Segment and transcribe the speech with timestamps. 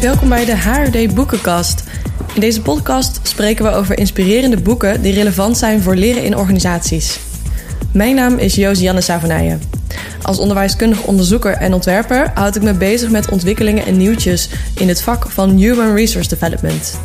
[0.00, 1.84] Welkom bij de HRD Boekenkast.
[2.34, 7.18] In deze podcast spreken we over inspirerende boeken die relevant zijn voor leren in organisaties.
[7.92, 9.60] Mijn naam is Josianne Savonijen.
[10.22, 15.02] Als onderwijskundig onderzoeker en ontwerper houd ik me bezig met ontwikkelingen en nieuwtjes in het
[15.02, 16.98] vak van Human Resource Development.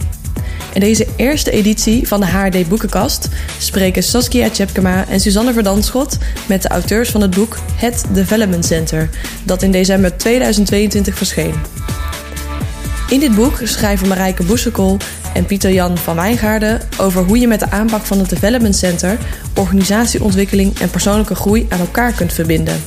[0.74, 3.28] In deze eerste editie van de HRD Boekenkast
[3.60, 6.18] spreken Saskia Tjepkema en Suzanne Verdanschot
[6.48, 9.10] met de auteurs van het boek Het Development Center,
[9.44, 11.54] dat in december 2022 verscheen.
[13.10, 14.98] In dit boek schrijven Marijke Boesekel
[15.34, 19.18] en Pieter Jan van Wijngaarden over hoe je met de aanpak van het Development Center
[19.56, 22.84] organisatieontwikkeling en persoonlijke groei aan elkaar kunt verbinden.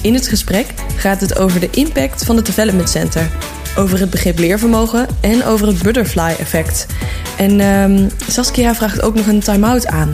[0.00, 0.66] In het gesprek
[0.96, 3.30] gaat het over de impact van het Development Center,
[3.76, 6.86] over het begrip leervermogen en over het butterfly effect.
[7.36, 10.10] En um, Saskia vraagt ook nog een time-out aan.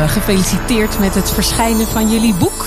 [0.00, 2.66] Uh, gefeliciteerd met het verschijnen van jullie boek.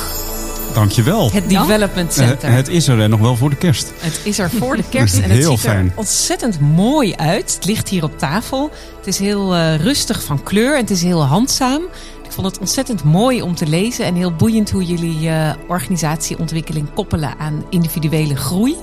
[0.73, 1.31] Dankjewel.
[1.31, 2.49] Het Development Center.
[2.49, 3.91] Uh, het is er nog wel voor de kerst.
[3.97, 5.85] Het is er voor de kerst en het ziet fijn.
[5.85, 7.53] er ontzettend mooi uit.
[7.55, 8.71] Het ligt hier op tafel.
[8.97, 11.81] Het is heel uh, rustig van kleur en het is heel handzaam.
[12.23, 15.29] Ik vond het ontzettend mooi om te lezen en heel boeiend hoe jullie
[15.67, 18.75] organisatieontwikkeling koppelen aan individuele groei.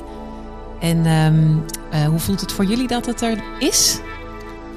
[0.81, 1.65] En um,
[2.11, 4.01] hoe voelt het voor jullie dat het er is?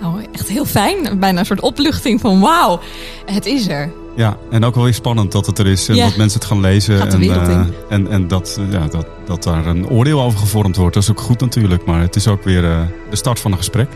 [0.04, 1.20] Nou, echt heel fijn.
[1.20, 2.80] Bijna een soort opluchting van wauw,
[3.26, 3.92] het is er.
[4.16, 6.06] Ja, en ook wel weer spannend dat het er is en Ja.
[6.06, 6.98] dat mensen het gaan lezen.
[6.98, 10.40] Gaat de en wereld eh, en, en dat, ja, dat, dat daar een oordeel over
[10.40, 10.94] gevormd wordt.
[10.94, 11.86] Dat is ook goed natuurlijk.
[11.86, 13.90] Maar het is ook weer eh, de start van een gesprek.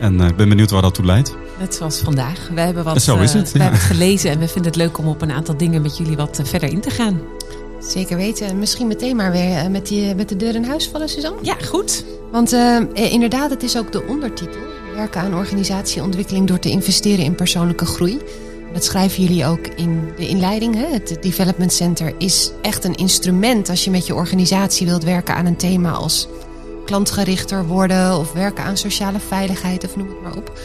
[0.00, 1.36] En eh, ik ben benieuwd waar dat toe leidt.
[1.58, 2.48] Net zoals vandaag.
[2.54, 3.64] We hebben, wat, Zo is eh, het, we ja.
[3.64, 6.16] hebben het gelezen en we vinden het leuk om op een aantal dingen met jullie
[6.16, 7.20] wat verder in te gaan.
[7.80, 8.46] Zeker weten.
[8.46, 11.38] En Misschien meteen maar weer met, die, met de deur in huis vallen, Suzanne.
[11.42, 12.04] Ja, goed.
[12.32, 12.56] Want
[12.92, 14.60] inderdaad, het is ook de ondertitel.
[14.96, 18.18] Werken aan organisatieontwikkeling door te investeren in persoonlijke groei.
[18.72, 20.74] Dat schrijven jullie ook in de inleiding.
[20.74, 20.86] Hè?
[20.86, 25.46] Het Development Center is echt een instrument als je met je organisatie wilt werken aan
[25.46, 26.28] een thema als
[26.84, 30.58] klantgerichter worden of werken aan sociale veiligheid of noem het maar op.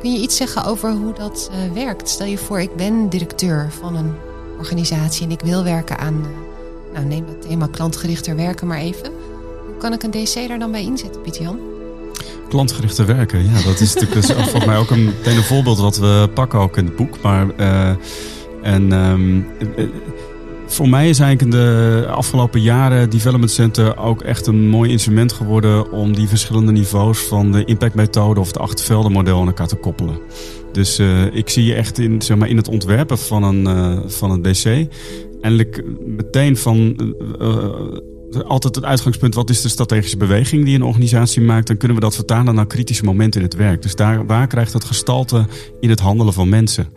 [0.00, 2.08] Kun je iets zeggen over hoe dat eh, werkt?
[2.08, 4.14] Stel je voor, ik ben directeur van een
[4.58, 9.10] organisatie en ik wil werken aan, eh, nou neem dat thema klantgerichter werken maar even.
[9.66, 11.75] Hoe kan ik een DC daar dan bij inzetten, Pieter Jan?
[12.48, 16.28] Klantgerichte werken, ja, dat is natuurlijk volgens mij ook een, meteen een voorbeeld wat we
[16.34, 17.20] pakken ook in het boek.
[17.22, 17.90] Maar eh,
[18.62, 19.84] en eh,
[20.66, 25.32] voor mij is eigenlijk in de afgelopen jaren Development Center ook echt een mooi instrument
[25.32, 30.18] geworden om die verschillende niveaus van de impactmethode of het achterveldenmodel aan elkaar te koppelen.
[30.72, 33.98] Dus eh, ik zie je echt in, zeg maar, in het ontwerpen van een, eh,
[34.06, 34.64] van een DC.
[35.40, 36.96] Eindelijk meteen van
[38.44, 41.66] altijd het uitgangspunt, wat is de strategische beweging die een organisatie maakt?
[41.66, 43.82] Dan kunnen we dat vertalen naar kritische momenten in het werk.
[43.82, 45.46] Dus daar, waar krijgt dat gestalte
[45.80, 46.88] in het handelen van mensen?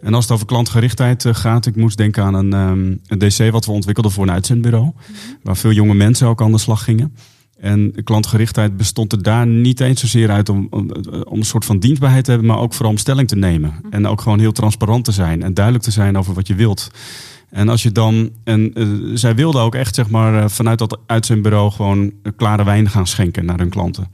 [0.00, 3.50] En als het over klantgerichtheid eh, gaat, ik moest denken aan een, ehm, een DC
[3.50, 4.92] wat we ontwikkelden voor een uitzendbureau.
[5.42, 7.14] Waar veel jonge mensen ook aan de slag gingen.
[7.62, 10.90] En klantgerichtheid bestond er daar niet eens zozeer uit om, om,
[11.24, 13.74] om een soort van dienstbaarheid te hebben, maar ook vooral om stelling te nemen.
[13.90, 16.90] En ook gewoon heel transparant te zijn en duidelijk te zijn over wat je wilt.
[17.52, 20.98] En als je dan, en eh, zij wilden ook echt zeg maar eh, vanuit dat
[21.06, 24.08] uitzendbureau gewoon klare wijn gaan schenken naar hun klanten.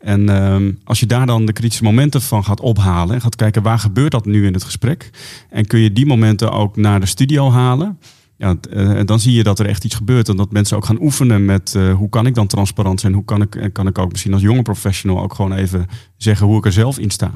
[0.00, 3.62] En ehm, als je daar dan de kritische momenten van gaat ophalen en gaat kijken
[3.62, 5.10] waar gebeurt dat nu in het gesprek.
[5.50, 7.98] En kun je die momenten ook naar de studio halen.
[8.40, 10.28] Ja, eh, dan zie je dat er echt iets gebeurt.
[10.28, 13.12] En dat mensen ook gaan oefenen met eh, hoe kan ik dan transparant zijn?
[13.12, 15.86] Hoe kan ik, en kan ik ook misschien als jonge professional ook gewoon even
[16.16, 17.32] zeggen hoe ik er zelf in sta.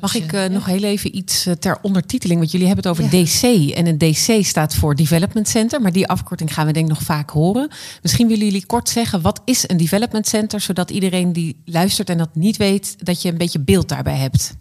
[0.00, 2.38] Mag ik eh, nog heel even iets eh, ter ondertiteling?
[2.38, 3.70] Want jullie hebben het over DC.
[3.70, 5.80] En een DC staat voor Development Center.
[5.80, 7.70] Maar die afkorting gaan we denk ik nog vaak horen.
[8.02, 10.60] Misschien willen jullie kort zeggen, wat is een Development Center?
[10.60, 14.56] Zodat iedereen die luistert en dat niet weet, dat je een beetje beeld daarbij hebt.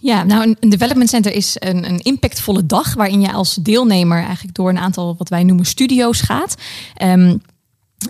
[0.00, 4.54] Ja, nou een, development center is een, een impactvolle dag waarin je als deelnemer eigenlijk
[4.54, 6.54] door een aantal wat wij noemen studio's gaat.
[6.94, 7.36] Ehm,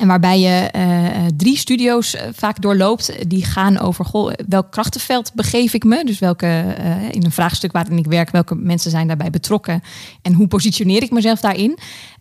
[0.01, 3.31] en waarbij je eh, drie studio's eh, vaak doorloopt.
[3.31, 4.07] Die gaan over
[4.49, 6.05] welk krachtenveld begeef ik me.
[6.05, 9.83] Dus welke eh, in een vraagstuk waarin ik werk, welke mensen zijn daarbij betrokken.
[10.23, 11.79] En hoe positioneer ik mezelf daarin.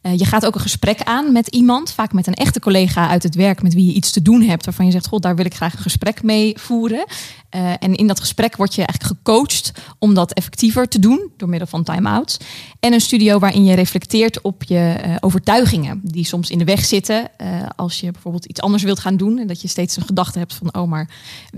[0.08, 1.92] Eh, je gaat ook een gesprek aan met iemand.
[1.92, 4.66] Vaak met een echte collega uit het werk met wie je iets te doen hebt.
[4.66, 7.06] Waarvan je zegt, god, daar wil ik graag een gesprek mee voeren.
[7.50, 11.30] Eh, en in dat gesprek word je eigenlijk gecoacht om dat effectiever te doen.
[11.38, 12.38] Door middel van time-outs.
[12.80, 16.02] En een studio waarin je reflecteert op je eh, overtuigingen.
[16.04, 17.30] Die soms in de weg zitten.
[17.76, 19.38] als je bijvoorbeeld iets anders wilt gaan doen.
[19.38, 21.10] En dat je steeds een gedachte hebt van, oh maar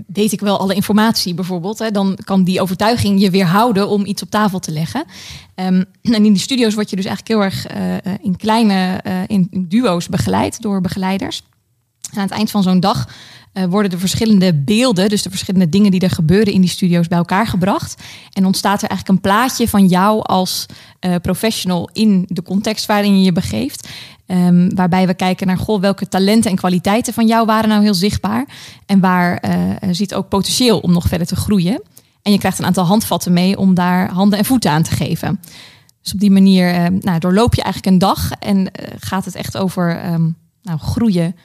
[0.06, 1.78] weet ik wel alle informatie bijvoorbeeld.
[1.78, 5.04] Hè, dan kan die overtuiging je weerhouden om iets op tafel te leggen.
[5.60, 5.82] Ehm,
[6.16, 9.48] en in die studio's word je dus eigenlijk heel erg eh, in kleine eh, in,
[9.68, 11.42] duo's begeleid door begeleiders.
[12.10, 13.08] En aan het eind van zo'n dag
[13.52, 17.08] eh, worden de verschillende beelden, dus de verschillende dingen die er gebeuren in die studio's
[17.08, 18.02] bij elkaar gebracht.
[18.32, 20.66] En ontstaat er eigenlijk een plaatje van jou als
[21.22, 23.88] professional in de context waarin je je begeeft.
[24.26, 27.94] Um, waarbij we kijken naar goh, welke talenten en kwaliteiten van jou waren nou heel
[27.94, 28.46] zichtbaar.
[28.86, 29.42] En waar
[29.90, 31.82] zit ook potentieel om nog verder te groeien.
[32.22, 35.40] En je krijgt een aantal handvatten mee om daar handen en voeten aan te geven.
[36.02, 39.34] Dus op die manier uh, nou, doorloop je eigenlijk een dag en uh, gaat het
[39.34, 41.36] echt over um, nou, groeien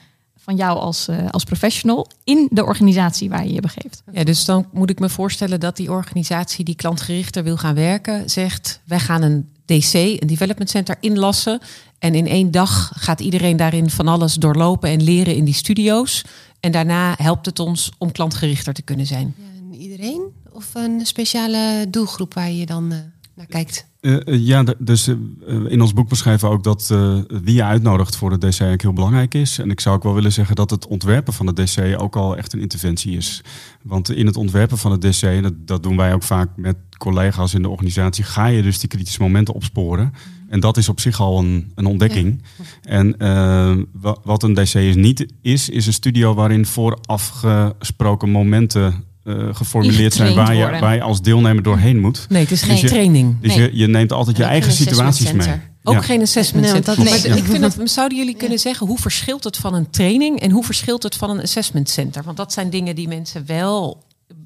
[0.45, 4.03] van jou als, uh, als professional in de organisatie waar je je begeeft.
[4.11, 8.29] Ja, dus dan moet ik me voorstellen dat die organisatie die klantgerichter wil gaan werken,
[8.29, 11.59] zegt wij gaan een DC, een development center, inlassen.
[11.99, 16.23] En in één dag gaat iedereen daarin van alles doorlopen en leren in die studio's.
[16.59, 19.35] En daarna helpt het ons om klantgerichter te kunnen zijn.
[19.37, 20.34] Ja, iedereen?
[20.55, 22.97] Of een speciale doelgroep waar je dan uh,
[23.35, 23.87] naar kijkt?
[24.01, 25.07] Uh, ja, dus
[25.47, 26.87] in ons boek beschrijven we ook dat
[27.27, 29.59] wie je uitnodigt voor de DC eigenlijk heel belangrijk is.
[29.59, 32.37] En ik zou ook wel willen zeggen dat het ontwerpen van de DC ook al
[32.37, 33.41] echt een interventie is.
[33.81, 36.75] Want in het ontwerpen van de DC, en dat, dat doen wij ook vaak met
[36.97, 40.13] collega's in de organisatie, ga je dus die kritische momenten opsporen.
[40.47, 42.41] En dat is op zich al een, een ontdekking.
[42.57, 42.63] Ja.
[42.81, 43.75] En uh,
[44.23, 50.35] wat een DC is niet is, is een studio waarin voorafgesproken momenten uh, geformuleerd zijn
[50.35, 52.25] waar je, waar je als deelnemer doorheen moet.
[52.29, 53.35] Nee, het is geen dus je, training.
[53.41, 53.71] Dus nee.
[53.71, 55.47] je, je neemt altijd je eigen situaties mee.
[55.83, 56.01] Ook ja.
[56.01, 56.97] geen assessment center.
[56.97, 60.39] Nee, maar ik vind dat, zouden jullie kunnen zeggen, hoe verschilt het van een training
[60.39, 62.23] en hoe verschilt het van een assessment center?
[62.23, 64.03] Want dat zijn dingen die mensen wel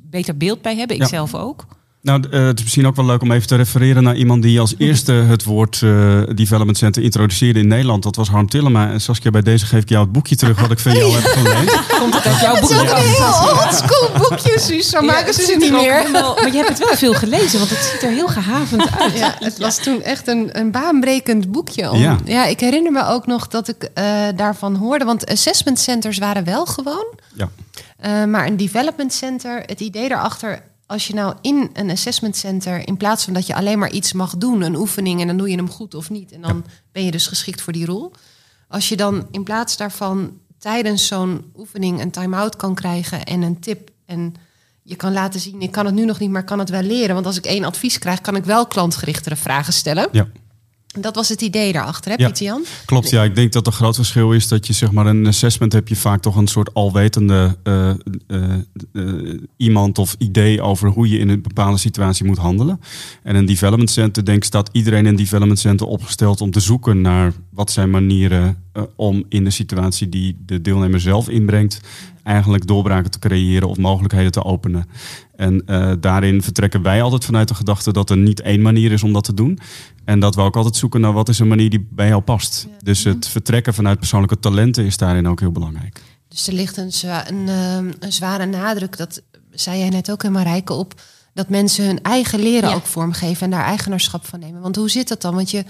[0.10, 1.66] beter beeld bij hebben, ik zelf ook.
[2.02, 4.60] Nou, uh, het is misschien ook wel leuk om even te refereren naar iemand die
[4.60, 8.04] als eerste het woord uh, development center introduceerde in Nederland.
[8.04, 8.92] Dat was Harm Tillema.
[8.92, 11.24] En Saskia, bij deze geef ik jou het boekje terug wat ik van jou heb
[11.24, 11.80] gelezen.
[12.00, 12.78] Komt het uit jouw boekje?
[14.44, 14.90] Boekje, Suus.
[14.90, 15.94] Zo maken ze het niet meer.
[15.94, 19.18] Helemaal, maar je hebt het wel veel gelezen, want het ziet er heel gehavend uit.
[19.18, 21.92] Ja, het was toen echt een, een baanbrekend boekje.
[21.92, 22.18] Om, ja.
[22.26, 25.06] ja, ik herinner me ook nog dat ik uh, daarvan hoorde.
[25.06, 27.06] Want assessment centers waren wel gewoon.
[27.34, 28.26] Ja.
[28.26, 32.98] maar een development center, het idee daarachter als je nou in een assessment center, in
[32.98, 35.56] plaats van dat je alleen maar iets mag doen, een oefening en dan doe je
[35.56, 36.72] hem goed of niet, en dan ja.
[36.92, 38.12] ben je dus geschikt voor die rol.
[38.68, 43.60] Als je dan in plaats daarvan tijdens zo'n oefening een time-out kan krijgen en een
[43.60, 44.34] tip en
[44.84, 47.14] je kan laten zien, ik kan het nu nog niet, maar kan het wel leren.
[47.14, 50.08] Want als ik één advies krijg, kan ik wel klantgerichtere vragen stellen.
[50.12, 50.28] Ja.
[51.00, 52.60] Dat was het idee daarachter, hè, ja?
[52.86, 53.24] Klopt, ja.
[53.24, 55.96] Ik denk dat het groot verschil is dat je zeg maar een assessment heb je
[55.96, 57.90] vaak toch een soort alwetende uh,
[58.28, 58.54] uh,
[58.92, 62.82] uh, iemand of idee over hoe je in een bepaalde situatie moet handelen.
[63.24, 66.60] En een development center, denk ik, staat iedereen in een development center opgesteld om te
[66.60, 68.64] zoeken naar wat zijn manieren
[68.96, 71.80] om in de situatie die de deelnemer zelf inbrengt,
[72.24, 74.90] eigenlijk doorbraken te creëren of mogelijkheden te openen.
[75.36, 79.04] En uh, daarin vertrekken wij altijd vanuit de gedachte dat er niet één manier is
[79.04, 79.60] om dat te doen.
[80.06, 82.68] En dat we ook altijd zoeken naar wat is een manier die bij jou past.
[82.70, 82.76] Ja.
[82.84, 86.02] Dus het vertrekken vanuit persoonlijke talenten is daarin ook heel belangrijk.
[86.28, 89.22] Dus er ligt een, zwa een, uh, een zware nadruk, dat
[89.52, 91.02] zei jij net ook in Marijke, op
[91.34, 92.76] dat mensen hun eigen leren ja.
[92.76, 94.62] ook vormgeven en daar eigenaarschap van nemen.
[94.62, 95.36] Want hoe zit dat dan?
[95.36, 95.64] Want je,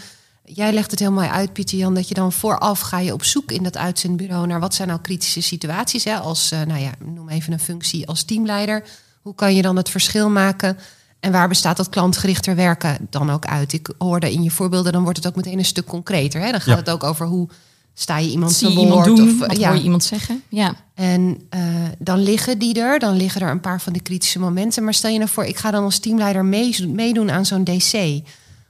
[0.53, 3.23] jij legt het heel mooi uit, Pieter Jan, dat je dan vooraf ga je op
[3.23, 6.03] zoek in dat uitzendbureau naar wat zijn nou kritische situaties.
[6.03, 6.15] Hè?
[6.15, 8.83] Als, uh, nou ja, noem even een functie als teamleider.
[9.21, 10.77] Hoe kan je dan het verschil maken?
[11.19, 13.73] En waar bestaat dat klantgerichter werken dan ook uit?
[13.73, 16.41] Ik hoorde in je voorbeelden, dan wordt het ook meteen een stuk concreter.
[16.41, 16.51] Hè?
[16.51, 16.75] Dan gaat ja.
[16.75, 17.49] het ook over hoe
[17.93, 19.05] sta je iemand Zie te woord.
[19.05, 19.67] doen, of wat ja.
[19.67, 20.43] hoor je iemand zeggen.
[20.49, 20.75] Ja.
[20.93, 21.61] En uh,
[21.97, 24.83] dan liggen die er, dan liggen er een paar van die kritische momenten.
[24.83, 28.21] Maar stel je nou voor, ik ga dan als teamleider mee, meedoen aan zo'n DC.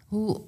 [0.07, 0.41] Hoe,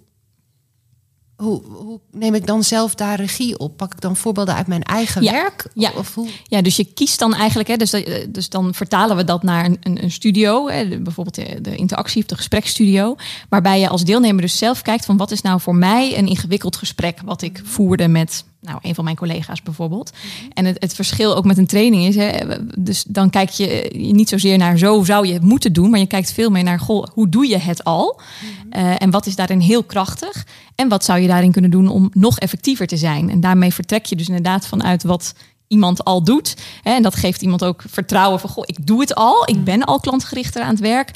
[1.42, 3.78] hoe, hoe, neem ik dan zelf daar regie op?
[3.78, 5.32] Pak ik dan voorbeelden uit mijn eigen ja.
[5.32, 5.66] werk?
[5.74, 5.92] Ja.
[5.96, 6.30] Of hoe?
[6.44, 7.96] ja, dus je kiest dan eigenlijk, hè, dus,
[8.30, 12.22] dus dan vertalen we dat naar een, een, een studio, hè, bijvoorbeeld de, de interactie
[12.22, 13.16] of de gespreksstudio,
[13.50, 16.76] waarbij je als deelnemer dus zelf kijkt van wat is nou voor mij een ingewikkeld
[16.76, 20.12] gesprek wat ik voerde met nou, een van mijn collega's bijvoorbeeld.
[20.12, 20.52] Mm-hmm.
[20.54, 22.32] En het, het, verschil ook met een training is, hè,
[22.78, 26.06] dus dan kijk je niet zozeer naar zo zou je het moeten doen, maar je
[26.06, 28.20] kijkt veel meer naar goh, hoe doe je het al?
[28.42, 28.90] Mm-hmm.
[28.90, 30.46] Uh, en wat is daarin heel krachtig?
[30.76, 33.30] En wat zou je daarin kunnen doen om nog effectiever te zijn?
[33.30, 35.34] En daarmee vertrek je dus inderdaad vanuit wat
[35.72, 36.56] iemand al doet.
[36.82, 39.84] Hè, en dat geeft iemand ook vertrouwen van, goh, ik doe het al, ik ben
[39.84, 41.12] al klantgerichter aan het werk.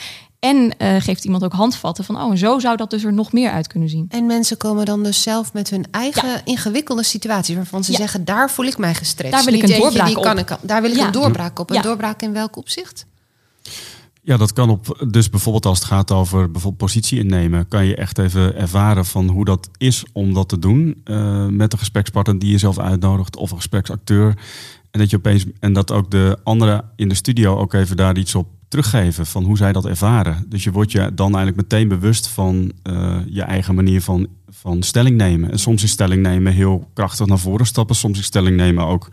[0.46, 3.32] En uh, geeft iemand ook handvatten van, oh, en zo zou dat dus er nog
[3.32, 4.06] meer uit kunnen zien.
[4.10, 6.42] En mensen komen dan dus zelf met hun eigen ja.
[6.44, 7.98] ingewikkelde situaties, waarvan ze ja.
[7.98, 9.34] zeggen, daar voel ik mij gestrest.
[9.34, 10.24] Daar wil ik een doorbraak die op.
[10.24, 11.06] Kan ik, daar wil ik ja.
[11.06, 11.70] een doorbraak op.
[11.70, 13.06] Een doorbraak in welk opzicht?
[14.22, 15.06] Ja, dat kan op.
[15.10, 19.30] Dus bijvoorbeeld als het gaat over bijvoorbeeld positie innemen, kan je echt even ervaren van
[19.30, 23.36] hoe dat is om dat te doen uh, met een gesprekspartner die je zelf uitnodigt
[23.36, 24.28] of een gespreksacteur.
[24.92, 28.18] En dat je opeens en dat ook de anderen in de studio ook even daar
[28.18, 30.46] iets op teruggeven van hoe zij dat ervaren.
[30.48, 34.84] Dus je wordt je dan eigenlijk meteen bewust van uh, je eigen manier van, van
[34.84, 35.52] stelling nemen.
[35.52, 39.10] En soms is stelling nemen heel krachtig naar voren stappen, soms is stelling nemen ook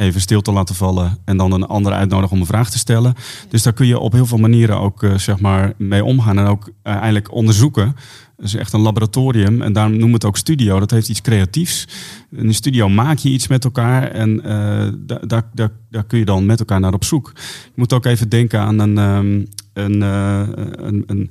[0.00, 3.14] even stil te laten vallen en dan een ander uitnodigen om een vraag te stellen.
[3.48, 6.46] Dus daar kun je op heel veel manieren ook uh, zeg maar mee omgaan en
[6.46, 7.96] ook uh, eigenlijk onderzoeken.
[8.36, 10.78] Het is echt een laboratorium en daarom noemen we het ook studio.
[10.78, 11.88] Dat heeft iets creatiefs.
[12.30, 14.36] In een studio maak je iets met elkaar en
[15.06, 17.32] daar, daar, daar, daar kun je dan met elkaar naar op zoek.
[17.64, 21.30] Je moet ook even denken aan een, um, een, een, een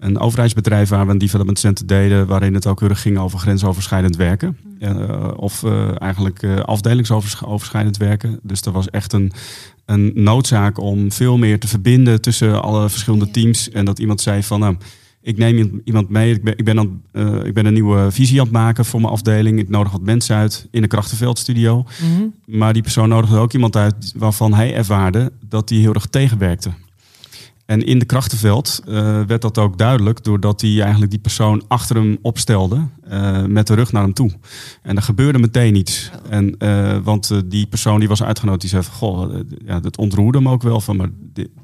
[0.00, 3.38] een overheidsbedrijf waar we een development center deden, waarin het ook heel erg ging over
[3.38, 4.56] grensoverschrijdend werken.
[4.78, 8.40] Uh, of uh, eigenlijk uh, afdelingsoverschrijdend werken.
[8.42, 9.32] Dus er was echt een,
[9.86, 13.70] een noodzaak om veel meer te verbinden tussen alle verschillende teams.
[13.70, 14.76] En dat iemand zei van, nou,
[15.22, 17.02] ik neem iemand mee, ik ben, ik ben, aan,
[17.44, 19.58] ik ben een nieuwe visie aan het maken voor mijn afdeling.
[19.58, 21.76] Ik nodig wat mensen uit in de Krachtenveldstudio.
[21.76, 22.34] Mm -hmm.
[22.58, 26.70] Maar die persoon nodigde ook iemand uit waarvan hij ervaarde dat hij heel erg tegenwerkte.
[27.70, 28.94] En in de krachtenveld uh,
[29.26, 33.74] werd dat ook duidelijk doordat hij eigenlijk die persoon achter hem opstelde uh, met de
[33.74, 34.32] rug naar hem toe.
[34.82, 36.10] En er gebeurde meteen iets.
[36.28, 39.34] En, uh, want die persoon die was uitgenodigd, die zei goh,
[39.64, 41.08] ja, dat ontroerde hem ook wel van, maar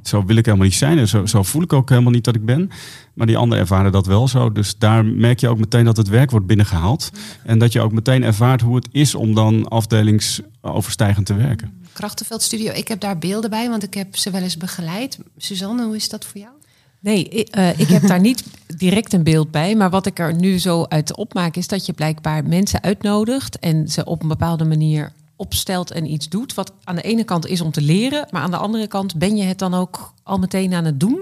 [0.03, 2.35] zo wil ik helemaal niet zijn en zo, zo voel ik ook helemaal niet dat
[2.35, 2.71] ik ben.
[3.15, 4.53] Maar die anderen ervaren dat wel zo.
[4.53, 7.11] Dus daar merk je ook meteen dat het werk wordt binnengehaald.
[7.45, 11.86] En dat je ook meteen ervaart hoe het is om dan afdelingsoverstijgend te werken.
[11.97, 15.19] Krachtenveldstudio, ik heb daar beelden bij, want ik heb ze wel eens begeleid.
[15.37, 16.53] Suzanne, hoe is dat voor jou?
[17.01, 18.45] Nee, ik, uh, ik heb daar niet
[18.77, 19.75] direct een beeld bij.
[19.75, 23.89] Maar wat ik er nu zo uit opmaak, is dat je blijkbaar mensen uitnodigt en
[23.89, 26.55] ze op een bepaalde manier opstelt en iets doet.
[26.55, 29.37] Wat aan de ene kant is om te leren, maar aan de andere kant ben
[29.37, 31.19] je het dan ook al meteen aan het doen?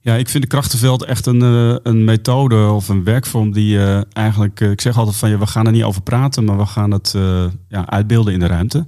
[0.00, 4.00] Ja, ik vind de krachtenveld echt een, uh, een methode of een werkvorm die uh,
[4.12, 6.66] eigenlijk, uh, ik zeg altijd van ja, we gaan er niet over praten, maar we
[6.66, 7.14] gaan het
[7.68, 8.86] ja, uitbeelden in de ruimte.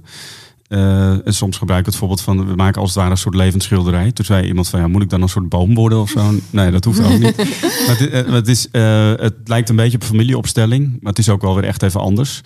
[0.69, 3.35] Uh, en soms gebruik ik het voorbeeld van, we maken als het ware een soort
[3.35, 4.11] levensschilderij.
[4.11, 6.33] Toen zei iemand van, ja, moet ik dan een soort boom worden of zo?
[6.49, 7.37] Nee, dat hoeft ook niet.
[7.87, 11.41] maar het, het, is, uh, het lijkt een beetje op familieopstelling, maar het is ook
[11.41, 12.41] wel weer echt even anders.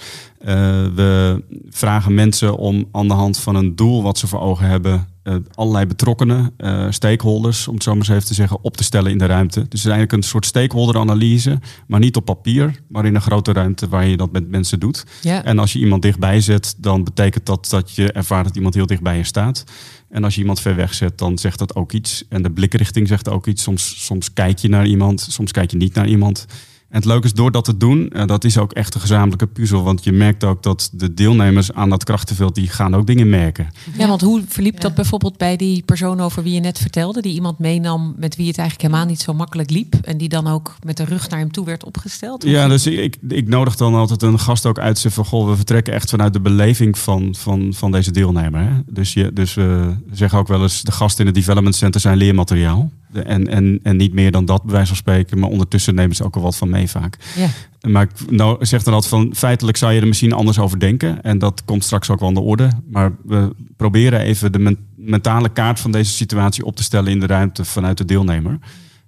[0.96, 5.08] We vragen mensen om aan de hand van een doel wat ze voor ogen hebben,
[5.56, 9.12] allerlei betrokkenen, uh, stakeholders, om het zo maar eens even te zeggen, op te stellen
[9.12, 9.60] in de ruimte.
[9.60, 13.52] Dus het is eigenlijk een soort stakeholder-analyse, maar niet op papier, maar in een grote
[13.52, 15.06] ruimte waar je dat met mensen doet.
[15.22, 15.44] Ja.
[15.44, 18.86] En als je iemand dichtbij zet, dan betekent dat dat je ervaart dat iemand heel
[18.86, 19.64] dichtbij je staat.
[20.10, 22.24] En als je iemand ver weg zet, dan zegt dat ook iets.
[22.30, 23.64] En de blikrichting zegt ook iets.
[23.64, 26.46] Soms, soms kijk je naar iemand, soms kijk je niet naar iemand.
[26.92, 29.48] En het leuke is, door dat te doen, uh, dat is ook echt een gezamenlijke
[29.48, 29.84] puzzel.
[29.84, 33.68] Want je merkt ook dat de deelnemers aan dat krachtenveld, die gaan ook dingen merken.
[33.98, 34.80] Ja, want hoe verliep ja.
[34.80, 37.22] dat bijvoorbeeld bij die persoon over wie je net vertelde?
[37.22, 39.96] Die iemand meenam met wie het eigenlijk helemaal niet zo makkelijk liep.
[40.02, 42.44] En die dan ook met de rug naar hem toe werd opgesteld?
[42.44, 45.06] Ja, dus ik, ik nodig dan altijd een gast ook uit.
[45.10, 48.62] Van, goh, we vertrekken echt vanuit de beleving van, van, van deze deelnemer.
[48.62, 48.80] Hè?
[48.86, 52.18] Dus, je, dus we zeggen ook wel eens, de gasten in het development center zijn
[52.18, 52.92] leermateriaal.
[53.14, 55.40] En, en, en niet meer dan dat, bij wijze van spreken.
[55.40, 57.18] Maar ondertussen nemen ze ook al wat van mee vaak.
[57.36, 57.48] Ja.
[57.90, 61.22] Maar ik nou, zeg dan altijd van, feitelijk zou je er misschien anders over denken.
[61.22, 62.70] En dat komt straks ook wel aan de orde.
[62.90, 67.20] Maar we proberen even de men mentale kaart van deze situatie op te stellen in
[67.20, 68.60] de ruimte vanuit de deelnemer.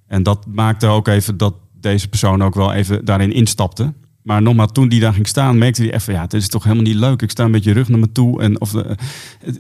[0.08, 3.94] En dat maakte ook even dat deze persoon ook wel even daarin instapte.
[4.24, 6.84] Maar nogmaals, toen die daar ging staan, merkte hij even, ja, het is toch helemaal
[6.84, 7.22] niet leuk.
[7.22, 8.42] Ik sta een beetje rug naar me toe.
[8.42, 8.82] En of, uh,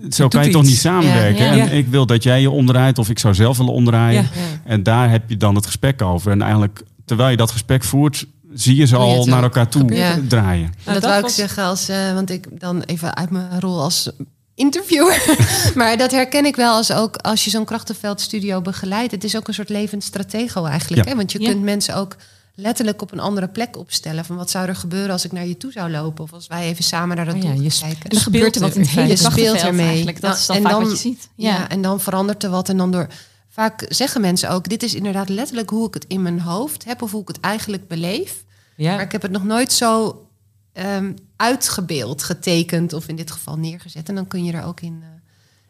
[0.09, 0.55] zo kan je iets.
[0.55, 1.45] toch niet samenwerken.
[1.45, 1.69] Ja, ja.
[1.69, 4.25] En ik wil dat jij je omdraait, of ik zou zelf willen omdraaien.
[4.63, 6.31] En daar heb je dan het gesprek over.
[6.31, 9.85] En eigenlijk, terwijl je dat gesprek voert, zie je ze al naar elkaar toe
[10.27, 10.73] draaien.
[10.85, 11.31] Nou, dat, dat wou was...
[11.31, 14.09] ik zeggen, als, uh, want ik dan even uit mijn rol als
[14.55, 15.25] interviewer.
[15.75, 19.11] maar dat herken ik wel als ook als je zo'n krachtenveldstudio begeleidt.
[19.11, 21.07] Het is ook een soort levend stratego eigenlijk.
[21.07, 21.15] Hè?
[21.15, 22.15] Want je kunt mensen ook
[22.55, 24.25] letterlijk op een andere plek opstellen.
[24.25, 26.23] Van wat zou er gebeuren als ik naar je toe zou lopen?
[26.23, 28.09] Of als wij even samen naar dat oh ja, je kijken.
[28.09, 29.87] En er gebeurt er wat in het hele je speelt ermee.
[29.87, 30.21] Eigenlijk.
[30.21, 31.29] Dat is dan en vaak dan, wat je ziet.
[31.35, 31.49] Ja.
[31.49, 31.69] Ja.
[31.69, 32.69] en dan verandert er wat.
[32.69, 33.07] En dan door...
[33.53, 37.01] Vaak zeggen mensen ook, dit is inderdaad letterlijk hoe ik het in mijn hoofd heb...
[37.01, 38.43] of hoe ik het eigenlijk beleef.
[38.75, 38.95] Ja.
[38.95, 40.25] Maar ik heb het nog nooit zo
[40.73, 42.93] um, uitgebeeld, getekend...
[42.93, 44.09] of in dit geval neergezet.
[44.09, 45.07] En dan kun je er ook in, uh,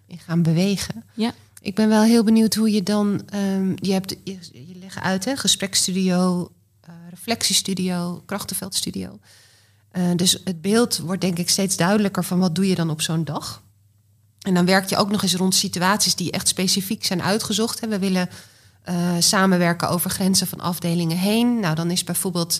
[0.07, 1.03] in gaan bewegen.
[1.13, 1.33] Ja.
[1.61, 3.21] Ik ben wel heel benieuwd hoe je dan...
[3.35, 6.51] Um, je, hebt, je, je legt uit, hè, gesprekstudio
[7.09, 9.19] reflectiestudio, krachtenveldstudio.
[9.91, 13.01] Uh, dus het beeld wordt denk ik steeds duidelijker van wat doe je dan op
[13.01, 13.62] zo'n dag.
[14.43, 17.79] En dan werk je ook nog eens rond situaties die echt specifiek zijn uitgezocht.
[17.79, 17.87] Hè.
[17.87, 18.29] We willen
[18.89, 21.59] uh, samenwerken over grenzen van afdelingen heen.
[21.59, 22.59] Nou, dan is bijvoorbeeld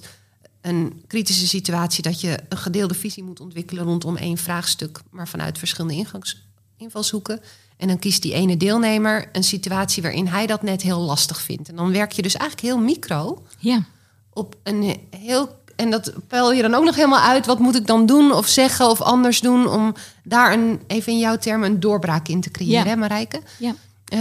[0.62, 5.58] een kritische situatie dat je een gedeelde visie moet ontwikkelen rondom één vraagstuk, maar vanuit
[5.58, 6.48] verschillende ingangs,
[6.78, 7.42] invalshoeken.
[7.78, 11.70] En dan kiest die ene deelnemer een situatie waarin hij dat net heel lastig vindt.
[11.70, 13.44] En dan werk je dus eigenlijk heel micro.
[13.60, 13.86] Ja
[14.34, 15.62] op een heel.
[15.76, 17.46] En dat peil je dan ook nog helemaal uit.
[17.46, 21.20] Wat moet ik dan doen of zeggen of anders doen om daar een, even in
[21.20, 22.90] jouw termen, een doorbraak in te creëren, Ja.
[22.90, 23.42] hè, Marijke?
[23.60, 23.76] Ja.
[24.06, 24.20] Eh,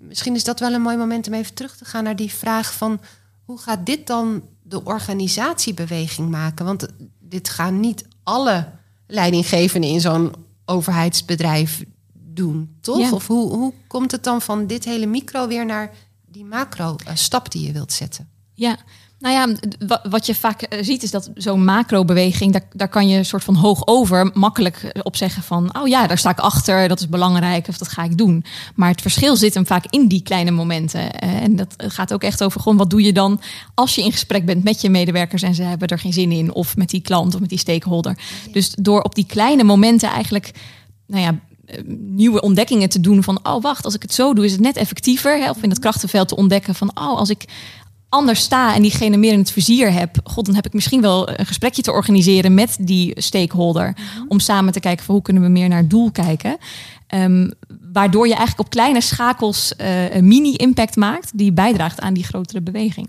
[0.00, 2.74] misschien is dat wel een mooi moment om even terug te gaan naar die vraag
[2.74, 3.00] van
[3.44, 6.64] hoe gaat dit dan de organisatiebeweging maken?
[6.64, 6.86] Want
[7.20, 8.68] dit gaan niet alle
[9.06, 10.32] leidinggevenden in zo'n
[10.64, 12.98] overheidsbedrijf doen, toch?
[12.98, 13.10] Ja.
[13.10, 15.90] Of hoe, hoe komt het dan van dit hele micro weer naar
[16.26, 18.28] die macro eh, stap die je wilt zetten?
[18.54, 18.76] Ja,
[19.18, 19.56] nou ja,
[20.10, 23.44] wat je vaak eh, ziet is dat zo'n macro-beweging, daar, daar kan je een soort
[23.44, 27.00] van hoog over makkelijk eh, op zeggen van, oh ja, daar sta ik achter, dat
[27.00, 28.44] is belangrijk of dat ga ik doen.
[28.74, 31.12] Maar het verschil zit hem vaak in die kleine momenten.
[31.12, 33.40] Eh, en dat gaat ook echt over gewoon, wat doe je dan
[33.74, 36.54] als je in gesprek bent met je medewerkers en ze hebben er geen zin in,
[36.54, 38.18] of met die klant of met die stakeholder.
[38.52, 40.50] Dus door op die kleine momenten eigenlijk,
[41.06, 41.38] nou ja,
[41.86, 44.76] nieuwe ontdekkingen te doen van oh wacht als ik het zo doe is het net
[44.76, 45.50] effectiever hè?
[45.50, 47.44] of in het krachtenveld te ontdekken van oh als ik
[48.08, 51.38] anders sta en diegene meer in het vizier heb god dan heb ik misschien wel
[51.38, 53.96] een gesprekje te organiseren met die stakeholder
[54.28, 56.56] om samen te kijken van hoe kunnen we meer naar het doel kijken
[57.06, 57.50] Ehm,
[57.92, 62.24] waardoor je eigenlijk op kleine schakels eh, een mini impact maakt die bijdraagt aan die
[62.24, 63.08] grotere beweging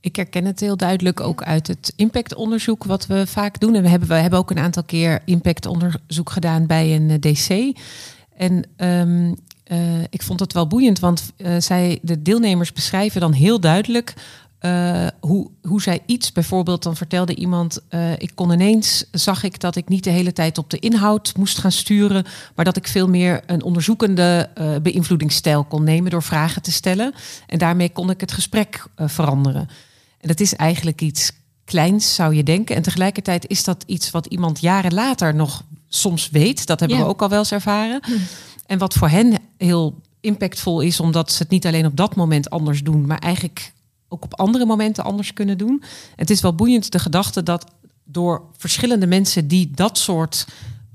[0.00, 3.74] Ik herken het heel duidelijk ook uit het impactonderzoek wat we vaak doen.
[3.74, 7.78] En we hebben, we hebben ook een aantal keer impactonderzoek gedaan bij een eh, DC.
[8.36, 9.32] En ehm,
[9.66, 14.14] eh, ik vond het wel boeiend, want eh, zij, de deelnemers beschrijven dan heel duidelijk
[14.58, 17.80] eh, hoe, hoe zij iets, bijvoorbeeld, dan vertelde iemand,
[18.18, 21.58] ik kon ineens, zag ik dat ik niet de hele tijd op de inhoud moest
[21.58, 24.50] gaan sturen, maar dat ik veel meer een onderzoekende
[24.82, 27.14] beïnvloedingsstijl kon nemen door vragen te stellen.
[27.46, 29.68] En daarmee kon ik het gesprek veranderen.
[30.20, 31.32] En dat is eigenlijk iets
[31.64, 32.76] kleins, zou je denken.
[32.76, 36.66] En tegelijkertijd is dat iets wat iemand jaren later nog soms weet.
[36.66, 37.04] Dat hebben Ja.
[37.04, 38.00] we ook al wel eens ervaren.
[38.66, 42.50] En wat voor hen heel impactvol is, omdat ze het niet alleen op dat moment
[42.50, 43.72] anders doen, maar eigenlijk
[44.08, 45.82] ook op andere momenten anders kunnen doen.
[46.16, 47.64] Het is wel boeiend de gedachte dat
[48.04, 50.46] door verschillende mensen die dat soort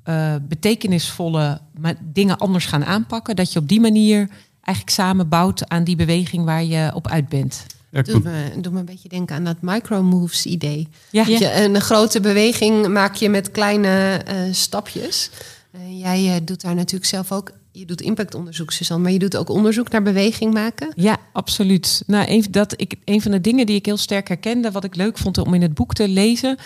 [0.04, 1.62] eh, betekenisvolle
[2.02, 4.30] dingen anders gaan aanpakken, dat je op die manier
[4.62, 7.66] eigenlijk samen bouwt aan die beweging waar je op uit bent.
[7.90, 10.88] Ja, ik Doet me, doet me een beetje denken aan dat micro-moves idee.
[11.10, 15.30] Ja, je een grote beweging maak je met kleine eh, stapjes.
[15.72, 19.50] Eh, jij doet daar natuurlijk zelf ook, je doet impactonderzoek, Suzanne, maar je doet ook
[19.50, 20.94] onderzoek naar beweging maken.
[20.96, 22.04] Ja, absoluut.
[22.08, 24.96] Nou, een, dat ik, een van de dingen die ik heel sterk herkende, wat ik
[24.96, 26.58] leuk vond om in het boek te lezen,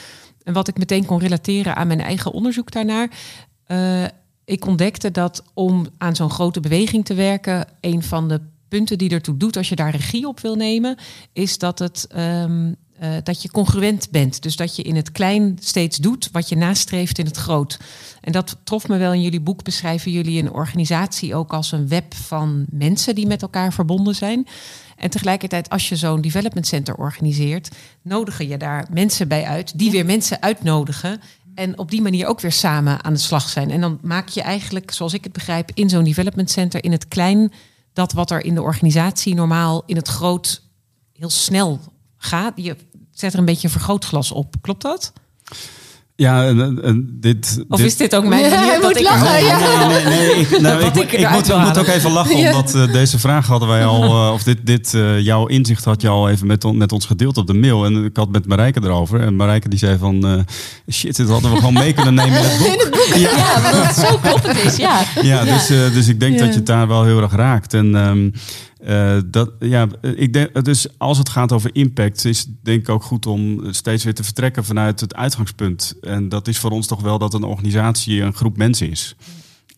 [0.43, 3.09] en wat ik meteen kon relateren aan mijn eigen onderzoek daarnaar.
[3.65, 4.03] eh,
[4.45, 9.09] ik ontdekte dat om aan zo'n grote beweging te werken, een van de punten die
[9.09, 10.97] ertoe doet als je daar regie op wil nemen,
[11.33, 14.41] is dat, het, ehm, eh, dat je congruent bent.
[14.41, 17.79] Dus dat je in het klein steeds doet wat je nastreeft in het groot.
[18.21, 19.63] En dat trof me wel in jullie boek.
[19.63, 24.47] Beschrijven jullie een organisatie ook als een web van mensen die met elkaar verbonden zijn.
[24.95, 27.69] En tegelijkertijd, als je zo'n development center organiseert,
[28.01, 31.21] nodigen je daar mensen bij uit, die weer mensen uitnodigen.
[31.55, 33.71] En op die manier ook weer samen aan de slag zijn.
[33.71, 37.07] En dan maak je eigenlijk, zoals ik het begrijp, in zo'n development center in het
[37.07, 37.51] klein
[37.93, 40.63] dat wat er in de organisatie normaal in het groot
[41.13, 41.79] heel snel
[42.25, 42.53] gaat.
[42.55, 42.75] Je
[43.11, 44.55] zet er een beetje een vergrootglas op.
[44.61, 45.13] Klopt dat?
[46.17, 49.31] ja, en, en dit, Of dit- is dit ook mijn Ja, manier moet ik lachen,
[49.31, 49.87] Nee, ja.
[49.87, 52.49] nee, nee, nee, ik, nou, ik, ik ik, eruit moet, ook even lachen, Ja.
[52.55, 56.01] omdat eh, deze vraag hadden wij al, eh, of dit, dit eh, jouw inzicht had
[56.01, 57.85] je al even met, on- met ons gedeeld op de mail.
[57.85, 59.19] En ik had met Marijke erover.
[59.21, 62.43] En Marijke die zei van, eh, shit, dit hadden we gewoon mee kunnen nemen in
[62.79, 63.15] het boek.
[63.19, 66.33] Ja, ja maar dat het zo kloppend is ja ja, Dus, eh, dus ik denk
[66.33, 66.39] Ja.
[66.39, 67.73] dat je het daar wel heel erg raakt.
[67.73, 68.29] En ehm,
[68.85, 72.89] eh, dat, ja, ik denk, dus als het gaat over impact, is het denk ik
[72.89, 75.95] ook goed om steeds weer te vertrekken vanuit het uitgangspunt.
[76.01, 79.15] En dat is voor ons toch wel dat een organisatie een groep mensen is.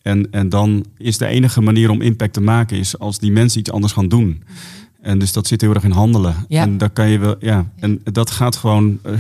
[0.02, 3.60] En, en dan is de enige manier om impact te maken is als die mensen
[3.60, 4.44] iets anders gaan doen.
[5.02, 6.46] En dus dat zit heel erg in handelen.
[6.48, 6.62] Ja.
[6.62, 9.14] En daar kan je wel, ja, en dat gaat gewoon eh,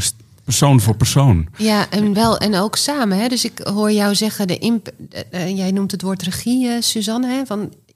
[0.47, 1.47] persoon voor persoon.
[1.57, 3.17] Ja, en wel en ook samen.
[3.17, 3.27] Hè?
[3.27, 6.81] Dus ik hoor jou zeggen, de imp eh, eh, jij noemt het woord regie, eh,
[6.81, 7.27] Suzanne.
[7.27, 7.45] Hè?
[7.45, 7.86] Van, eh,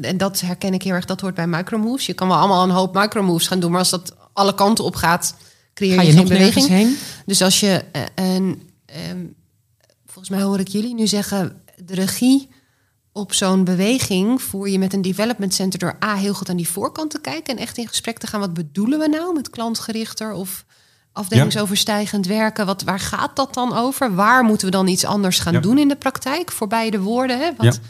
[0.00, 2.06] en dat herken ik heel erg, dat hoort bij micromoves.
[2.06, 4.94] Je kan wel allemaal een hoop micromoves gaan doen, maar als dat alle kanten op
[4.94, 5.34] gaat,
[5.74, 6.66] creëer Ga je, je geen beweging.
[6.68, 6.96] heen?
[7.26, 9.24] Dus als je eh, een, ehm,
[10.06, 12.48] volgens mij hoor ik jullie nu zeggen, de regie
[13.12, 16.68] op zo'n beweging voer je met een development center door A heel goed aan die
[16.68, 18.40] voorkant te kijken en echt in gesprek te gaan.
[18.40, 20.64] Wat bedoelen we nou met klantgerichter of
[21.12, 22.66] afdelingsoverstijgend werken?
[22.66, 24.14] Wat, waar gaat dat dan over?
[24.14, 25.60] Waar moeten we dan iets anders gaan Ja.
[25.60, 26.52] doen in de praktijk?
[26.52, 27.38] Voorbij de woorden.
[27.38, 27.50] Hè?
[27.56, 27.80] Wat,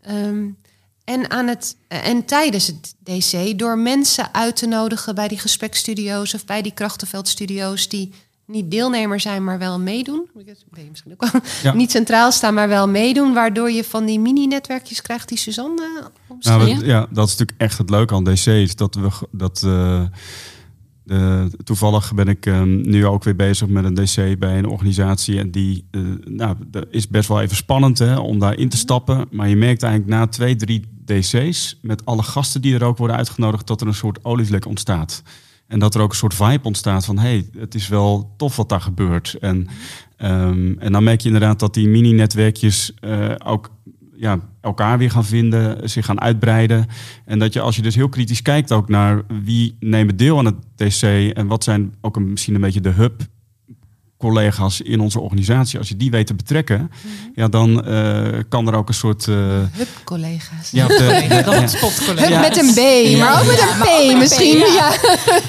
[0.00, 0.44] Ehm,
[1.10, 6.34] en, aan het, en tijdens het DC door mensen uit te nodigen bij die gesprekstudio's
[6.34, 8.12] of bij die krachtenveldstudio's die
[8.46, 10.28] niet deelnemer zijn, maar wel meedoen.
[10.70, 11.72] Ben je misschien ook wel Ja.
[11.82, 16.56] niet centraal staan, maar wel meedoen, waardoor je van die mini-netwerkjes krijgt die Suzanne omschreef.
[16.66, 18.46] Nou, we- ja, dat is natuurlijk echt het leuke aan DC.
[18.46, 19.62] Is dat we dat.
[19.64, 20.02] eh,
[21.10, 25.38] de, toevallig ben ik ehm, nu ook weer bezig met een DC bij een organisatie.
[25.38, 29.26] En die eh, nou, dat is best wel even spannend hè, om daarin te stappen.
[29.30, 33.16] Maar je merkt eigenlijk na twee, drie DC's, met alle gasten die er ook worden
[33.16, 35.22] uitgenodigd, dat er een soort olievlek ontstaat.
[35.66, 37.18] En dat er ook een soort vibe ontstaat van...
[37.18, 39.36] hé, hey, het is wel tof wat daar gebeurt.
[39.40, 39.66] En,
[40.16, 43.70] ehm, en dan merk je inderdaad dat die mini-netwerkjes uh, ook
[44.20, 46.86] ja, elkaar weer gaan vinden, zich gaan uitbreiden.
[47.24, 50.44] En dat je als je dus heel kritisch kijkt ook naar wie nemen deel aan
[50.44, 51.02] het DC...
[51.32, 53.20] en wat zijn ook een, misschien een beetje de hub
[54.20, 57.32] collega's in onze organisatie, als je die weet te betrekken, mm -hmm.
[57.34, 59.26] ja, dan uh, kan er ook een soort.
[59.26, 59.36] Uh,
[59.72, 60.70] Hub-collega's.
[60.70, 61.28] Ja, de, de,
[62.14, 62.40] de, ja.
[62.40, 64.58] met een B, maar ook met een P misschien.
[64.58, 64.92] Ja.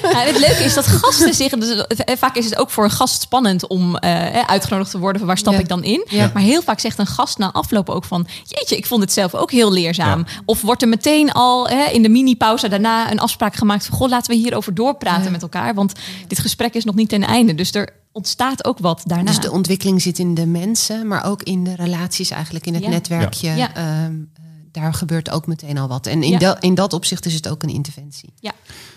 [0.02, 0.24] Ja.
[0.26, 1.52] het leuke is dat gasten zich.
[1.52, 1.86] Dus,
[2.20, 5.18] vaak is het ook voor een gast spannend om uh, uitgenodigd te worden.
[5.18, 6.08] Van waar stap ik dan in?
[6.34, 9.36] Maar heel vaak zegt een gast na afloop ook van: Jeetje, ik vond het zelf
[9.36, 10.26] ook heel leerzaam.
[10.46, 14.32] Of wordt er meteen al in de mini-pauze daarna een afspraak gemaakt van: Goh, laten
[14.32, 15.74] we hierover doorpraten met elkaar.
[15.74, 15.94] Want
[16.28, 17.56] dit gesprek is nog niet ten einde.
[17.56, 19.24] Dus er ontstaat ook wat daarna.
[19.24, 22.84] Dus de ontwikkeling zit in de mensen, maar ook in de relaties eigenlijk, in het
[22.84, 22.90] ja.
[22.90, 23.50] netwerkje.
[23.50, 23.72] Ja.
[23.76, 24.06] Ja.
[24.06, 24.32] Um,
[24.72, 26.08] daar gebeurt ook meteen al wat.
[26.08, 28.34] En in, de, in dat opzicht is het ook een interventie.
[28.40, 28.52] Ja.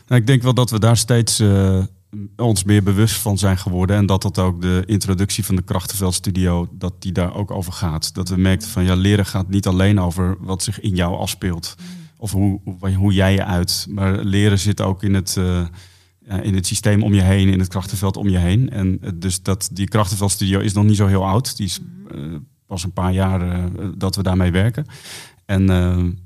[0.06, 1.82] Nou, ik denk wel dat we daar steeds uh,
[2.36, 3.96] ons meer bewust van zijn geworden.
[3.96, 8.14] En dat dat ook de introductie van de Krachtenveldstudio, dat die daar ook over gaat.
[8.14, 11.74] Dat we merkten van ja, leren gaat niet alleen over wat zich in jou afspeelt.
[11.78, 11.86] Mm.
[12.16, 13.86] Of hoe, hoe, hoe, jij je uit.
[13.88, 15.36] Maar leren zit ook in het...
[15.38, 15.66] Uh,
[16.42, 18.70] in het systeem om je heen, in het krachtenveld om je heen.
[18.70, 21.56] En dus dat, die krachtenveldstudio is nog niet zo heel oud.
[21.56, 21.80] Die is
[22.14, 22.34] uh,
[22.66, 23.64] pas een paar jaar uh,
[23.96, 24.86] dat we daarmee werken.
[25.46, 25.70] En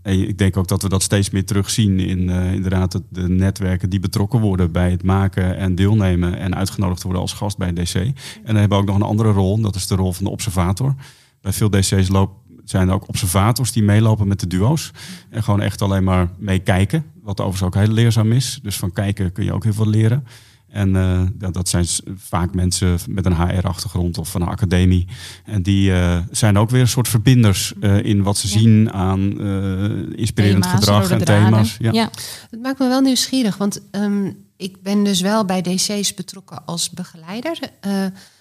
[0.04, 4.00] uh, ik denk ook dat we dat steeds meer terugzien in inderdaad de netwerken die
[4.00, 7.94] betrokken worden bij het maken en deelnemen en uitgenodigd worden als gast bij een DC.
[7.94, 10.30] En dan hebben we ook nog een andere rol, dat is de rol van de
[10.30, 10.94] observator.
[11.40, 12.34] Bij veel DC's loopt
[12.64, 14.90] zijn er ook observators die meelopen met de duo's.
[15.30, 17.04] En gewoon echt alleen maar meekijken.
[17.28, 18.58] Wat overigens ook heel leerzaam is.
[18.62, 20.26] Dus van kijken kun je ook heel veel leren.
[20.68, 21.86] En uh, dat zijn
[22.16, 25.06] vaak mensen met een HR-achtergrond of van een academie.
[25.44, 28.58] En die uh, zijn ook weer een soort verbinders uh, in wat ze ja.
[28.58, 29.20] zien aan
[30.16, 31.76] inspirerend thema's, gedrag en thema's.
[31.78, 31.92] Ja.
[31.92, 32.10] ja.
[32.50, 36.90] Het maakt me wel nieuwsgierig, want um, ik ben dus wel bij DC's betrokken als
[36.90, 37.58] begeleider.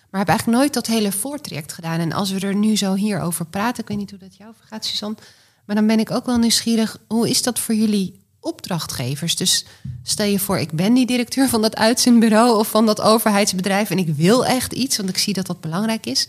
[0.10, 2.00] Maar heb eigenlijk nooit dat hele voortraject gedaan.
[2.00, 4.54] En als we er nu zo hier over praten, ik weet niet hoe dat jou
[4.58, 5.18] vergaat, Suzanne.
[5.66, 6.98] Maar dan ben ik ook wel nieuwsgierig.
[7.08, 9.36] Hoe is dat voor jullie opdrachtgevers?
[9.36, 9.66] Dus
[10.04, 13.90] stel je voor, ik ben die directeur van dat uitzendbureau of van dat overheidsbedrijf.
[13.90, 16.28] En ik wil echt iets, want ik zie dat dat belangrijk is.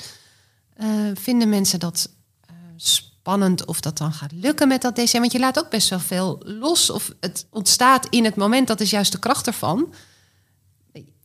[0.81, 2.11] Uh, vinden mensen dat
[2.50, 5.12] uh, spannend of dat dan gaat lukken met dat DC?
[5.12, 6.90] Want je laat ook best wel veel los.
[6.90, 9.92] Of het ontstaat in het moment, dat is juist de kracht ervan.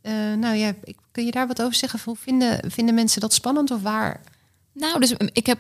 [0.04, 0.74] Uh, nou ja,
[1.12, 2.00] kun je daar wat over zeggen?
[2.04, 4.22] Hoe vinden, vinden mensen dat spannend of waar?
[4.74, 5.60] Nou, dus ik heb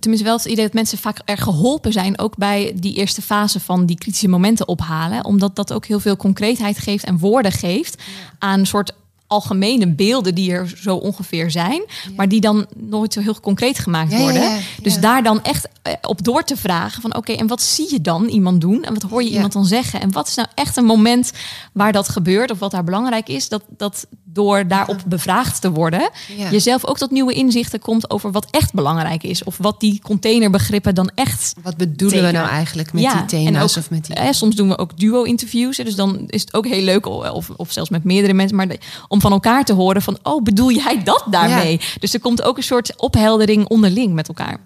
[0.00, 3.60] tenminste wel het idee dat mensen vaak er geholpen zijn, ook bij die eerste fase
[3.60, 8.02] van die kritische momenten ophalen, omdat dat ook heel veel concreetheid geeft en woorden geeft
[8.38, 8.92] aan een soort
[9.32, 12.10] algemene beelden die er zo ongeveer zijn, ja.
[12.16, 14.42] maar die dan nooit zo heel concreet gemaakt ja, worden.
[14.42, 15.68] Ja, dus daar dan echt
[16.02, 18.84] op door te vragen van oké, okay, en wat zie je dan iemand doen?
[18.84, 20.00] En wat hoor je iemand dan zeggen?
[20.00, 21.32] En wat is nou echt een moment
[21.72, 26.10] waar dat gebeurt of wat daar belangrijk is, dat, dat door daarop bevraagd te worden,
[26.50, 30.94] jezelf ook tot nieuwe inzichten komt over wat echt belangrijk is of wat die containerbegrippen
[30.94, 31.54] dan echt.
[31.62, 32.32] Wat bedoelen tekenen.
[32.32, 34.14] we nou eigenlijk met die thema's ook, of met die?
[34.14, 37.72] Eh, soms doen we ook duo-interviews, dus dan is het ook heel leuk of, of
[37.72, 41.02] zelfs met meerdere mensen, maar de, om van elkaar te horen van, oh, bedoel jij
[41.02, 41.72] dat daarmee?
[41.72, 41.86] Ja.
[42.00, 44.58] Dus er komt ook een soort opheldering onderling met elkaar.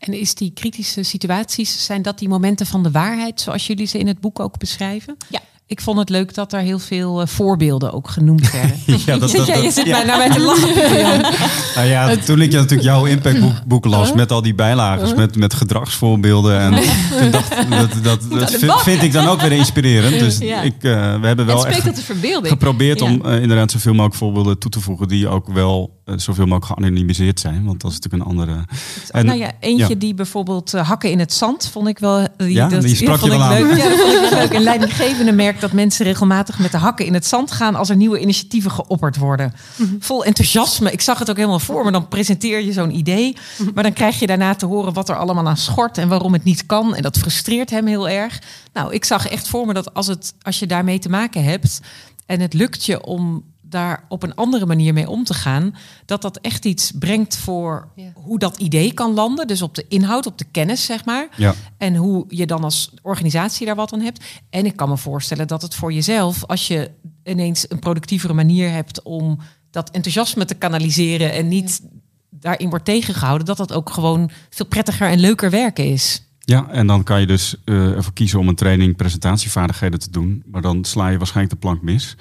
[0.00, 3.98] En is die kritische situaties, zijn dat die momenten van de waarheid, zoals jullie ze
[3.98, 5.16] in het boek ook beschrijven?
[5.28, 5.40] Ja.
[5.70, 8.76] Ik vond het leuk dat er heel veel uh, voorbeelden ook genoemd werden.
[8.86, 10.98] ja, dat, dat, ja, je zit bijna bij te lachen.
[10.98, 11.30] ja.
[11.74, 15.54] Nou ja, toen ik natuurlijk jouw impactboek boek las met al die bijlagen, met, met
[15.54, 16.60] gedragsvoorbeelden.
[16.60, 16.72] En
[17.20, 20.18] toen dacht dat, dat, dat vind, vind ik dan ook weer inspirerend.
[20.18, 22.02] Dus ik, uh, we hebben wel echt
[22.42, 26.80] geprobeerd om uh, inderdaad zoveel mogelijk voorbeelden toe te voegen die ook wel zoveel mogelijk
[26.80, 27.64] geanonimiseerd zijn.
[27.64, 28.64] Want dat is natuurlijk een andere.
[29.10, 32.28] En, nou ja, eentje die bijvoorbeeld hakken in het zand vond ik wel.
[32.36, 33.52] Die, ja, dat, die sprak je wel aan.
[33.52, 33.76] Leuk.
[33.76, 34.52] Ja, dat vond ik leuk.
[34.52, 37.96] Een leidinggevende merk dat mensen regelmatig met de hakken in het zand gaan als er
[37.96, 39.54] nieuwe initiatieven geopperd worden.
[39.76, 39.96] Mm -hmm.
[40.00, 40.92] Vol enthousiasme.
[40.92, 41.90] Ik zag het ook helemaal voor me.
[41.90, 43.70] Dan presenteer je zo'n idee, -hmm.
[43.74, 46.44] maar dan krijg je daarna te horen wat er allemaal aan schort en waarom het
[46.44, 46.94] niet kan.
[46.94, 48.42] En dat frustreert hem heel erg.
[48.72, 51.80] Nou, ik zag echt voor me dat als, het, als je daarmee te maken hebt
[52.26, 55.74] en het lukt je om daar op een andere manier mee om te gaan,
[56.06, 58.12] dat dat echt iets brengt voor ja.
[58.14, 59.46] hoe dat idee kan landen.
[59.46, 61.28] Dus op de inhoud, op de kennis, zeg maar.
[61.36, 61.54] Ja.
[61.76, 64.24] En hoe je dan als organisatie daar wat aan hebt.
[64.50, 66.90] En ik kan me voorstellen dat het voor jezelf, als je
[67.24, 69.38] ineens een productievere manier hebt om
[69.70, 71.98] dat enthousiasme te kanaliseren en niet ja.
[72.30, 76.22] daarin wordt tegengehouden, dat dat ook gewoon veel prettiger en leuker werken is.
[76.44, 80.42] Ja, en dan kan je dus uh, ervoor kiezen om een training presentatievaardigheden te doen.
[80.46, 82.16] Maar dan sla je waarschijnlijk de plank mis.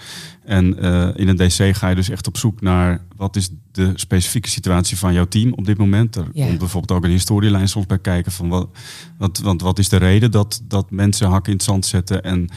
[0.46, 3.92] En uh, in een DC ga je dus echt op zoek naar wat is de
[3.96, 6.16] specifieke situatie van jouw team op dit moment.
[6.16, 6.46] Er ja.
[6.46, 8.70] komt bijvoorbeeld ook een historielijn soms bij kijken van wat,
[9.18, 12.24] wat, want wat is de reden dat, dat mensen hakken in het zand zetten.
[12.24, 12.50] En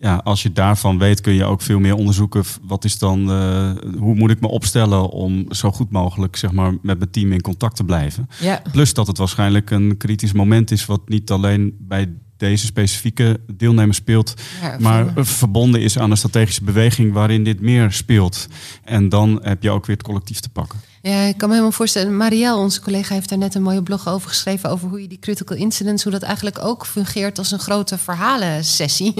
[0.00, 2.44] ja, als je daarvan weet, kun je ook veel meer onderzoeken.
[2.62, 6.72] Wat is dan, uh, hoe moet ik me opstellen om zo goed mogelijk zeg maar,
[6.82, 8.28] met mijn team in contact te blijven.
[8.40, 8.62] Ja.
[8.72, 13.94] Plus dat het waarschijnlijk een kritisch moment is, wat niet alleen bij deze specifieke deelnemer
[13.94, 18.46] speelt, Ja, maar voor- verbonden is aan een strategische beweging waarin dit meer speelt.
[18.84, 20.78] En dan heb je ook weer het collectief te pakken.
[21.02, 22.16] Ja, ik kan me helemaal voorstellen.
[22.16, 24.70] Marielle, onze collega, heeft daar net een mooie blog over geschreven.
[24.70, 29.14] Over hoe je die critical incidents, hoe dat eigenlijk ook fungeert als een grote verhalensessie.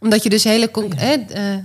[0.00, 0.70] Omdat je dus hele.
[0.70, 1.56] eh,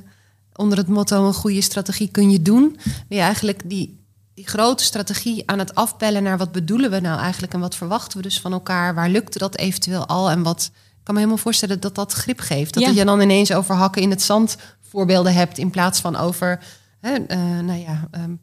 [0.53, 2.77] onder het motto: een goede strategie kun je doen.
[2.83, 7.19] Ben je eigenlijk die, die grote strategie aan het afbellen naar wat bedoelen we nou
[7.19, 8.95] eigenlijk en wat verwachten we dus van elkaar.
[8.95, 10.71] Waar lukte dat eventueel al en wat.
[10.73, 12.73] Ik kan me helemaal voorstellen dat dat grip geeft.
[12.73, 12.89] Dat Ja.
[12.89, 16.59] je dan ineens over hakken in het zand voorbeelden hebt in plaats van over.
[16.99, 18.07] Hè, eh, nou ja.
[18.11, 18.35] ehm,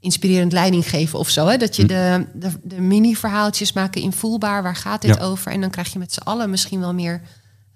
[0.00, 1.46] inspirerend leiding geven of zo.
[1.46, 1.56] Hè?
[1.56, 4.62] Dat je de, de, de mini-verhaaltjes maken invoelbaar.
[4.62, 5.22] Waar gaat dit Ja.
[5.24, 5.52] over?
[5.52, 7.20] En dan krijg je met z'n allen misschien wel meer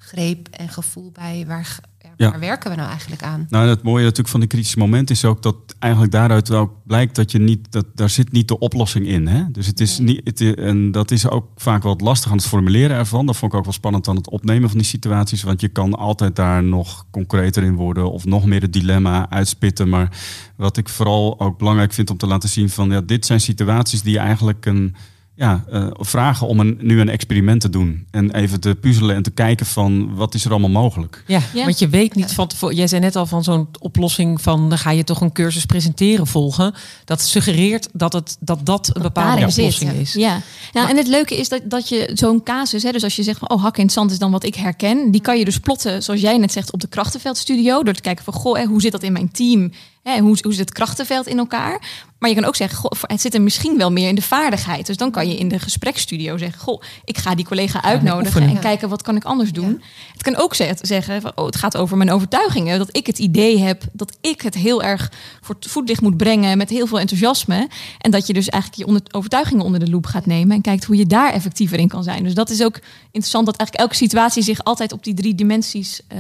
[0.09, 1.79] greep en gevoel bij waar,
[2.17, 3.47] ja, waar werken we nou eigenlijk aan?
[3.49, 7.15] Nou, het mooie natuurlijk van die kritische moment is ook dat eigenlijk daaruit ook blijkt
[7.15, 9.27] dat je niet, dat daar zit niet de oplossing in.
[9.27, 9.51] Hè?
[9.51, 12.97] Dus het is niet, het, en dat is ook vaak wel lastig aan het formuleren
[12.97, 13.27] ervan.
[13.27, 15.43] Dat vond ik ook wel spannend aan het opnemen van die situaties.
[15.43, 19.89] Want je kan altijd daar nog concreter in worden of nog meer het dilemma uitspitten.
[19.89, 20.19] Maar
[20.57, 24.03] wat ik vooral ook belangrijk vind om te laten zien van ja, dit zijn situaties
[24.03, 24.95] die eigenlijk een
[25.39, 28.07] ja, eh, vragen om een, nu een experiment te doen.
[28.11, 31.25] En even te puzzelen en te kijken van wat is er allemaal mogelijk.
[31.27, 31.65] Ja, Ja.
[31.65, 32.77] want je weet niet van tevoren.
[32.77, 36.27] Jij zei net al van zo'n oplossing van dan ga je toch een cursus presenteren
[36.27, 36.75] volgen.
[37.05, 39.99] Dat suggereert dat het, dat, dat een bepaalde daarin zit, oplossing ja.
[39.99, 40.13] is.
[40.13, 40.41] Ja,
[40.73, 43.39] nou, en het leuke is dat, dat je zo'n casus, hè, dus als je zegt
[43.39, 45.59] van oh, hakken in het zand is dan wat ik herken, die kan je dus
[45.59, 47.83] plotten, zoals jij net zegt, op de krachtenveldstudio.
[47.83, 49.73] Door te kijken van goh, hè, hoe zit dat in mijn team?
[50.09, 52.07] Hè, hoe, hoe zit het krachtenveld in elkaar?
[52.19, 54.87] Maar je kan ook zeggen, goh, het zit er misschien wel meer in de vaardigheid.
[54.87, 58.59] Dus dan kan je in de gespreksstudio zeggen, goh, ik ga die collega uitnodigen en
[58.59, 59.83] kijken wat kan ik anders doen.
[60.13, 62.79] Het kan ook ze- zeggen, van, oh, het gaat over mijn overtuigingen.
[62.79, 66.59] Dat ik het idee heb dat ik het heel erg voor het voetlicht moet brengen
[66.59, 67.69] met heel veel enthousiasme.
[67.99, 70.85] En dat je dus eigenlijk je onder, overtuigingen onder de loep gaat nemen en kijkt
[70.85, 72.25] hoe je daar effectiever in kan zijn.
[72.25, 76.01] Dus dat is ook interessant dat eigenlijk elke situatie zich altijd op die drie dimensies
[76.09, 76.19] eh,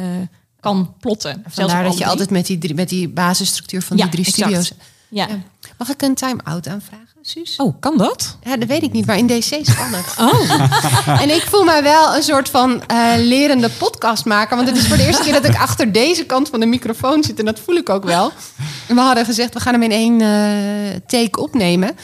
[0.60, 1.44] kan plotten.
[1.48, 2.10] Vandaar dat je drie.
[2.10, 4.40] altijd met die, drie- met die basisstructuur van Ja, die drie exact.
[4.42, 4.72] studio's...
[5.10, 5.26] Ja.
[5.28, 5.38] Ja.
[5.78, 7.56] Mag ik een time-out aanvragen, Suus?
[7.56, 8.36] Oh, kan dat?
[8.42, 10.14] Ja, dat weet ik niet, maar in DC kan het.
[10.28, 14.56] Oh, En ik voel mij wel een soort van eh, lerende podcastmaker.
[14.56, 17.22] Want het is voor de eerste keer dat ik achter deze kant van de microfoon
[17.24, 17.38] zit.
[17.38, 18.32] En dat voel ik ook wel.
[18.88, 21.96] En we hadden gezegd, we gaan hem in één eh, take opnemen.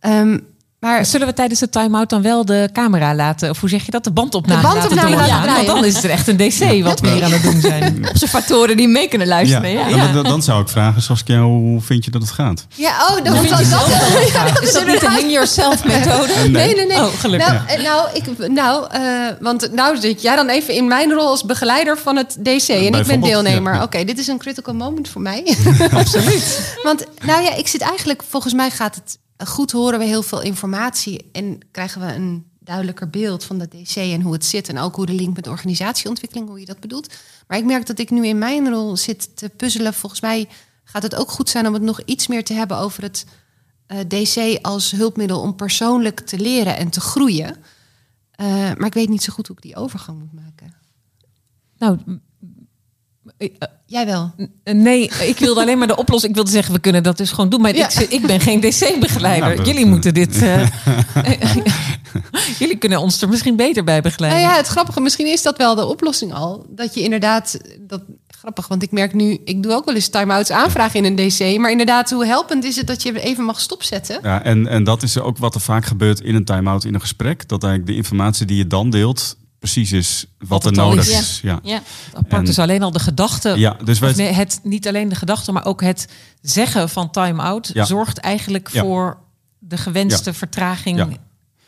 [0.00, 0.38] Ehm,
[0.82, 3.90] maar zullen we tijdens de time-out dan wel de camera laten, of hoe zeg je
[3.90, 5.54] dat, de bandopname, De bandopname laten laten.
[5.54, 8.04] Want dan is het er echt een DC wat we hier aan het doen zijn.
[8.10, 9.70] Observatoren die mee kunnen luisteren.
[9.70, 9.88] Ja.
[9.88, 12.66] Dan, dan, dan zou ik vragen, Saskia, hoe vind je dat het gaat?
[12.74, 14.62] ja, oh, dan je dat.
[14.62, 16.32] Is dat niet de hang yourself methode?
[16.48, 16.96] Nee, nee, nee.
[16.96, 17.66] Oh, gelukkig.
[17.66, 19.00] Nou, nou, ik, nou eh,
[19.40, 22.68] want nou zit jij dan even in mijn rol als begeleider van het DC.
[22.68, 23.74] En ik ben deelnemer.
[23.74, 23.82] ja.
[23.82, 25.56] Oké, dit is een critical moment voor mij.
[25.92, 26.76] Absoluut.
[26.82, 30.42] want nou ja, ik zit eigenlijk, volgens mij gaat het goed, horen we heel veel
[30.42, 31.28] informatie.
[31.32, 34.68] En krijgen we een duidelijker beeld van de DC en hoe het zit.
[34.68, 37.14] En ook hoe de link met organisatieontwikkeling, hoe je dat bedoelt.
[37.46, 39.94] Maar ik merk dat ik nu in mijn rol zit te puzzelen.
[39.94, 40.48] Volgens mij
[40.84, 43.26] gaat het ook goed zijn om het nog iets meer te hebben over het
[43.86, 47.56] eh, DC als hulpmiddel om persoonlijk te leren en te groeien.
[48.30, 50.74] Eh, maar ik weet niet zo goed hoe ik die overgang moet maken.
[51.78, 52.14] Nou, eh,
[53.86, 54.32] Jij wel.
[54.64, 56.30] eh, nee, ik wilde alleen maar de oplossing.
[56.30, 57.60] Ik wilde zeggen, we kunnen dat dus gewoon doen.
[57.60, 57.88] Maar Ja.
[57.88, 59.44] ik, ik ben geen DC-begeleider.
[59.44, 60.42] Nou, dat- Jullie moeten dit...
[60.42, 60.66] eh,
[62.58, 64.40] jullie kunnen ons er misschien beter bij begeleiden.
[64.42, 66.66] Nou ja, het grappige, misschien is dat wel de oplossing al.
[66.68, 70.50] Dat je inderdaad, dat, grappig, want ik merk nu, ik doe ook wel eens time-outs
[70.50, 71.58] aanvragen in een DC.
[71.58, 74.18] Maar inderdaad, hoe helpend is het dat je even mag stopzetten?
[74.22, 77.00] Ja, en, en dat is ook wat er vaak gebeurt in een time-out, in een
[77.00, 77.48] gesprek.
[77.48, 81.18] Dat eigenlijk de informatie die je dan deelt precies is wat, Wat er nodig is.
[81.20, 81.40] is.
[81.42, 81.60] Ja.
[81.62, 81.82] Ja.
[82.14, 83.48] Apart En- is alleen al de gedachte.
[83.56, 86.08] Ja, dus wij, nee, het, niet alleen de gedachte, maar ook het
[86.40, 87.70] zeggen van time-out...
[87.74, 87.84] Ja.
[87.84, 88.82] zorgt eigenlijk Ja.
[88.82, 89.18] voor
[89.58, 90.98] de gewenste vertraging...
[90.98, 91.08] Ja.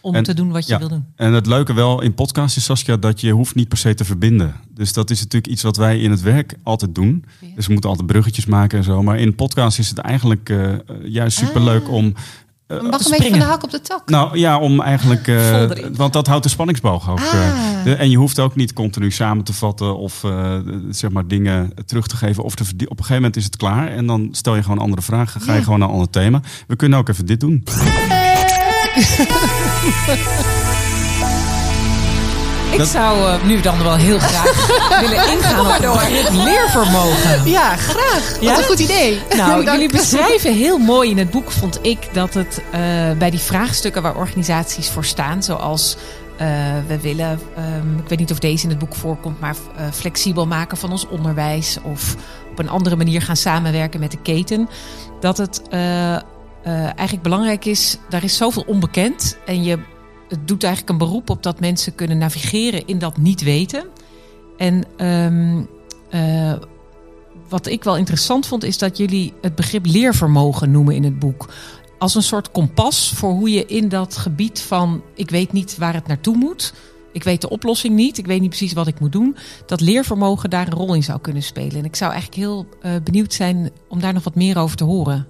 [0.01, 0.79] om En- te doen wat je ja.
[0.79, 1.05] wil doen.
[1.17, 4.05] En het leuke wel in podcast is, Saskia, dat je hoeft niet per se te
[4.05, 4.55] verbinden.
[4.71, 7.25] Dus dat is natuurlijk iets wat wij in het werk altijd doen.
[7.41, 7.47] Ja.
[7.55, 9.03] Dus we moeten altijd bruggetjes maken en zo.
[9.03, 11.93] Maar in podcast is het eigenlijk eh, eh, juist superleuk Ah.
[11.93, 12.15] om...
[12.69, 13.31] Mag eh, een beetje springen.
[13.31, 14.09] van de hak op de tak.
[14.09, 15.29] Nou ja, om eigenlijk.
[15.29, 15.65] eh,
[15.97, 17.21] want dat houdt de spanningsboog ook.
[17.21, 17.49] Ah.
[17.49, 17.85] eh.
[17.85, 20.23] De- en je hoeft ook niet continu samen te vatten of
[20.91, 22.43] zeg maar dingen terug te geven.
[22.45, 23.89] Of te op een gegeven moment is het klaar.
[23.89, 25.41] En dan stel je gewoon andere vragen.
[25.41, 25.65] Ga je Ja.
[25.65, 26.41] gewoon naar een ander thema.
[26.67, 27.65] We kunnen ook even dit doen.
[32.75, 34.67] Ik Dat- zou eh, nu dan wel heel graag
[35.09, 37.49] willen ingaan op het leervermogen.
[37.51, 38.31] Ja, graag.
[38.33, 38.57] Wat Ja?
[38.59, 39.21] een goed idee.
[39.37, 42.81] Nou, jullie beschrijven heel mooi in het boek, vond ik, dat het eh,
[43.19, 45.97] bij die vraagstukken waar organisaties voor staan, zoals
[46.37, 46.47] Eh,
[46.87, 50.47] we willen, ehm, ik weet niet of deze in het boek voorkomt, maar uh, flexibel
[50.47, 51.79] maken van ons onderwijs.
[51.83, 52.15] Of
[52.51, 54.69] op een andere manier gaan samenwerken met de keten.
[55.21, 56.13] Dat het uh,
[56.67, 59.37] eigenlijk belangrijk is, daar is zoveel onbekend.
[59.47, 59.79] En je
[60.29, 63.85] het doet eigenlijk een beroep op dat mensen kunnen navigeren in dat niet weten.
[64.57, 65.69] En um,
[67.49, 71.49] wat ik wel interessant vond, is dat jullie het begrip leervermogen noemen in het boek.
[71.99, 75.95] Als een soort kompas voor hoe je in dat gebied van ik weet niet waar
[75.95, 76.75] het naartoe moet.
[77.13, 78.19] Ik weet de oplossing niet.
[78.19, 79.37] Ik weet niet precies wat ik moet doen.
[79.67, 81.77] Dat leervermogen daar een rol in zou kunnen spelen.
[81.77, 84.85] En ik zou eigenlijk heel uh, benieuwd zijn om daar nog wat meer over te
[84.85, 85.27] horen.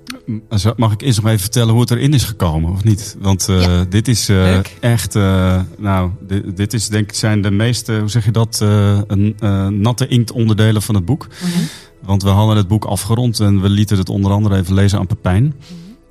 [0.77, 3.17] Mag ik eerst nog even vertellen hoe het erin is gekomen, of niet?
[3.19, 3.85] Want uh, ja.
[3.85, 5.15] dit is uh, echt,
[5.79, 8.59] nou, dit, dit, is denk ik zijn de meeste, hoe zeg je dat,
[9.07, 9.37] een,
[9.81, 11.27] natte inkt onderdelen van het boek.
[11.43, 11.69] Mm -hmm.
[12.03, 15.07] Want we hadden het boek afgerond en we lieten het onder andere even lezen aan
[15.07, 15.43] Pepijn.
[15.43, 15.55] Mm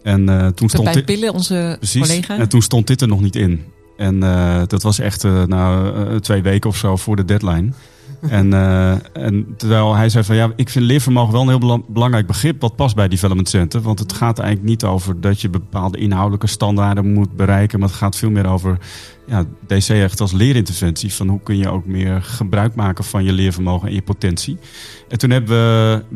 [0.04, 0.28] -hmm.
[0.28, 2.38] En toen stond Pillen, onze precies, collega.
[2.38, 3.64] En toen stond dit er nog niet in.
[3.98, 4.20] En
[4.68, 7.74] dat was echt nou, twee weken of zo voor de deadline.
[8.30, 8.54] En,
[9.14, 12.76] en terwijl hij zei van ja, ik vind leervermogen wel een heel belangrijk begrip wat
[12.76, 13.82] past bij Development Center.
[13.82, 17.80] Want het gaat eigenlijk niet over dat je bepaalde inhoudelijke standaarden moet bereiken.
[17.80, 18.78] Maar het gaat veel meer over
[19.28, 21.14] ja, DC echt als leerinterventie.
[21.14, 24.58] Van hoe kun je ook meer gebruik maken van je leervermogen en je potentie.
[25.10, 25.56] En toen hebben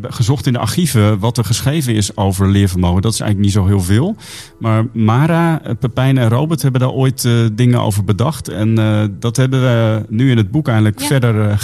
[0.02, 3.02] we gezocht in de archieven wat er geschreven is over leervermogen.
[3.02, 4.15] Dat is eigenlijk niet zo heel veel.
[4.60, 8.48] Maar Mara, Pepijn en Robert hebben daar ooit uh, dingen over bedacht.
[8.48, 11.08] En uh, dat hebben we nu in het boek eigenlijk ja.
[11.08, 11.58] verder uh,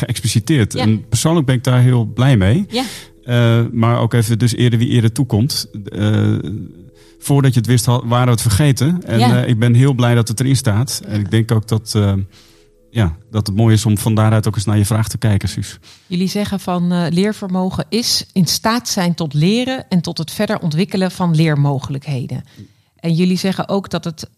[0.73, 0.81] Ja.
[0.81, 2.65] En persoonlijk ben ik daar heel blij mee.
[2.69, 2.83] Ja.
[3.71, 5.69] maar ook even dus eerder wie eerder toekomt
[7.23, 9.03] voordat je het wist, waren we het vergeten.
[9.05, 9.43] En ja.
[9.43, 11.01] uh, ik ben heel blij dat het erin staat.
[11.05, 12.13] En ik denk ook dat, uh,
[12.89, 15.49] ja, dat het mooi is om van daaruit ook eens naar je vraag te kijken,
[15.49, 15.79] Suus.
[16.07, 20.59] Jullie zeggen van uh, leervermogen is in staat zijn tot leren en tot het verder
[20.59, 22.43] ontwikkelen van leermogelijkheden.
[22.95, 24.29] En jullie zeggen ook dat het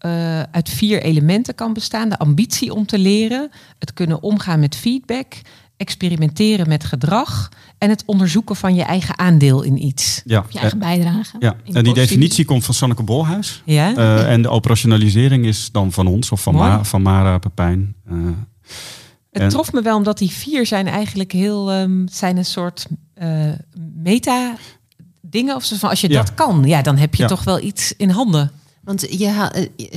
[0.50, 5.34] uit vier elementen kan bestaan: de ambitie om te leren, het kunnen omgaan met feedback,
[5.76, 10.22] experimenteren met gedrag en het onderzoeken van je eigen aandeel in iets.
[10.24, 10.38] Ja.
[10.38, 11.36] Of je eigen bijdrage.
[11.38, 13.62] Ja, en die definitie komt van Sanneke Bolhuis.
[13.64, 13.96] Ja?
[13.96, 17.94] Uh, en de operationalisering is dan van ons of van, Ma, van Mara Pepijn.
[18.12, 18.26] Uh,
[19.30, 19.48] het en...
[19.48, 22.86] trof me wel omdat die vier zijn eigenlijk heel um, zijn een soort
[23.22, 23.52] uh,
[23.94, 24.56] meta
[25.20, 26.22] dingen of zo van als je ja.
[26.22, 27.28] dat kan, ja, dan heb je ja.
[27.28, 28.50] toch wel iets in handen.
[28.82, 29.48] Want je,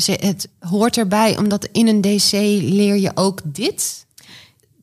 [0.06, 4.06] het hoort erbij, omdat in een DC leer je ook dit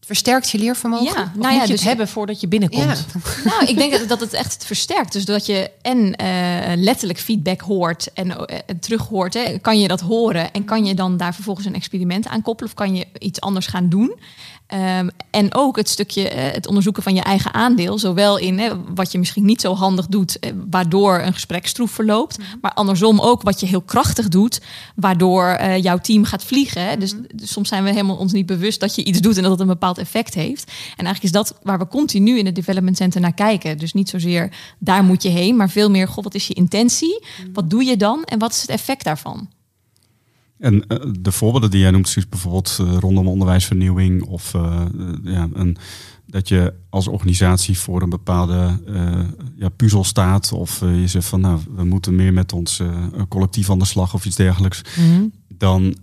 [0.06, 1.04] versterkt je leervermogen?
[1.04, 3.04] Ja, nou ja, dus hebben voordat je binnenkomt.
[3.12, 3.20] Ja.
[3.50, 5.12] nou, ik denk dat het echt versterkt.
[5.12, 8.36] Dus dat je en uh, letterlijk feedback hoort en uh,
[8.80, 12.26] terug hoort, hè, kan je dat horen en kan je dan daar vervolgens een experiment
[12.26, 14.18] aan koppelen of kan je iets anders gaan doen?
[14.74, 18.70] Um, en ook het stukje uh, het onderzoeken van je eigen aandeel, zowel in hè,
[18.94, 22.59] wat je misschien niet zo handig doet, uh, waardoor een gesprek stroef verloopt, mm-hmm.
[22.61, 24.61] maar andersom ook wat je heel krachtig doet,
[24.94, 26.88] waardoor uh, jouw team gaat vliegen.
[26.88, 26.96] Hè.
[26.96, 27.29] Dus, Mm-hmm.
[27.35, 29.61] dus, soms zijn we helemaal ons niet bewust dat je iets doet en dat het
[29.61, 30.72] een bepaald effect heeft.
[30.96, 33.79] En eigenlijk is dat waar we continu in het development center naar kijken.
[33.79, 37.20] Dus niet zozeer daar moet je heen, maar veel meer, god, wat is je intentie?
[37.20, 37.55] Mm-hmm.
[37.55, 39.48] Wat doe je dan en wat is het effect daarvan?
[40.58, 44.82] En uh, de voorbeelden die jij noemt, is bijvoorbeeld uh, rondom onderwijsvernieuwing of uh,
[45.22, 45.76] ja, een,
[46.26, 48.80] dat je als organisatie voor een bepaalde
[49.56, 52.82] ja, puzzel staat of je zegt van nou, we moeten meer met ons
[53.28, 55.32] collectief aan de slag of iets dergelijks, mm-hmm.
[55.48, 55.96] dan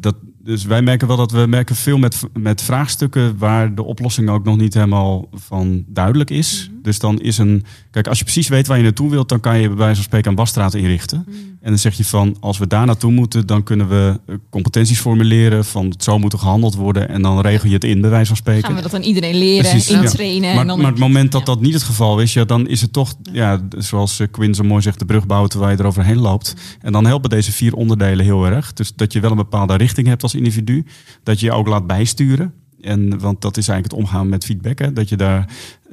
[0.00, 4.28] dat, dus wij merken wel dat we merken veel met, met vraagstukken waar de oplossing
[4.28, 6.70] ook nog niet helemaal van duidelijk is.
[6.86, 7.64] Dus dan is een.
[7.90, 10.04] Kijk, als je precies weet waar je naartoe wilt, dan kan je bij wijze van
[10.04, 11.24] spreken een wasstraat inrichten.
[11.26, 11.58] Mm-hmm.
[11.60, 14.20] En dan zeg je van als we daar naartoe moeten, dan kunnen we
[14.50, 17.08] competenties formuleren van zo moet er gehandeld worden.
[17.08, 18.64] En dan regel je het in, bij wijze van spreken.
[18.64, 20.48] Gaan we dat aan iedereen leren, precies, intrainen.
[20.48, 20.54] Ja.
[20.54, 22.80] Maar, en dan maar het moment dat dat niet het geval is, ja, dan is
[22.80, 26.54] het toch, ja, zoals Quinn zo mooi zegt, de brug bouwen terwijl je eroverheen loopt.
[26.80, 28.72] En dan helpen deze vier onderdelen heel erg.
[28.72, 30.84] Dus dat je wel een bepaalde richting hebt als individu.
[31.22, 32.52] Dat je je ook laat bijsturen.
[32.80, 34.78] En, want dat is eigenlijk het omgaan met feedback.
[34.78, 34.92] Hè?
[34.92, 35.48] Dat je daar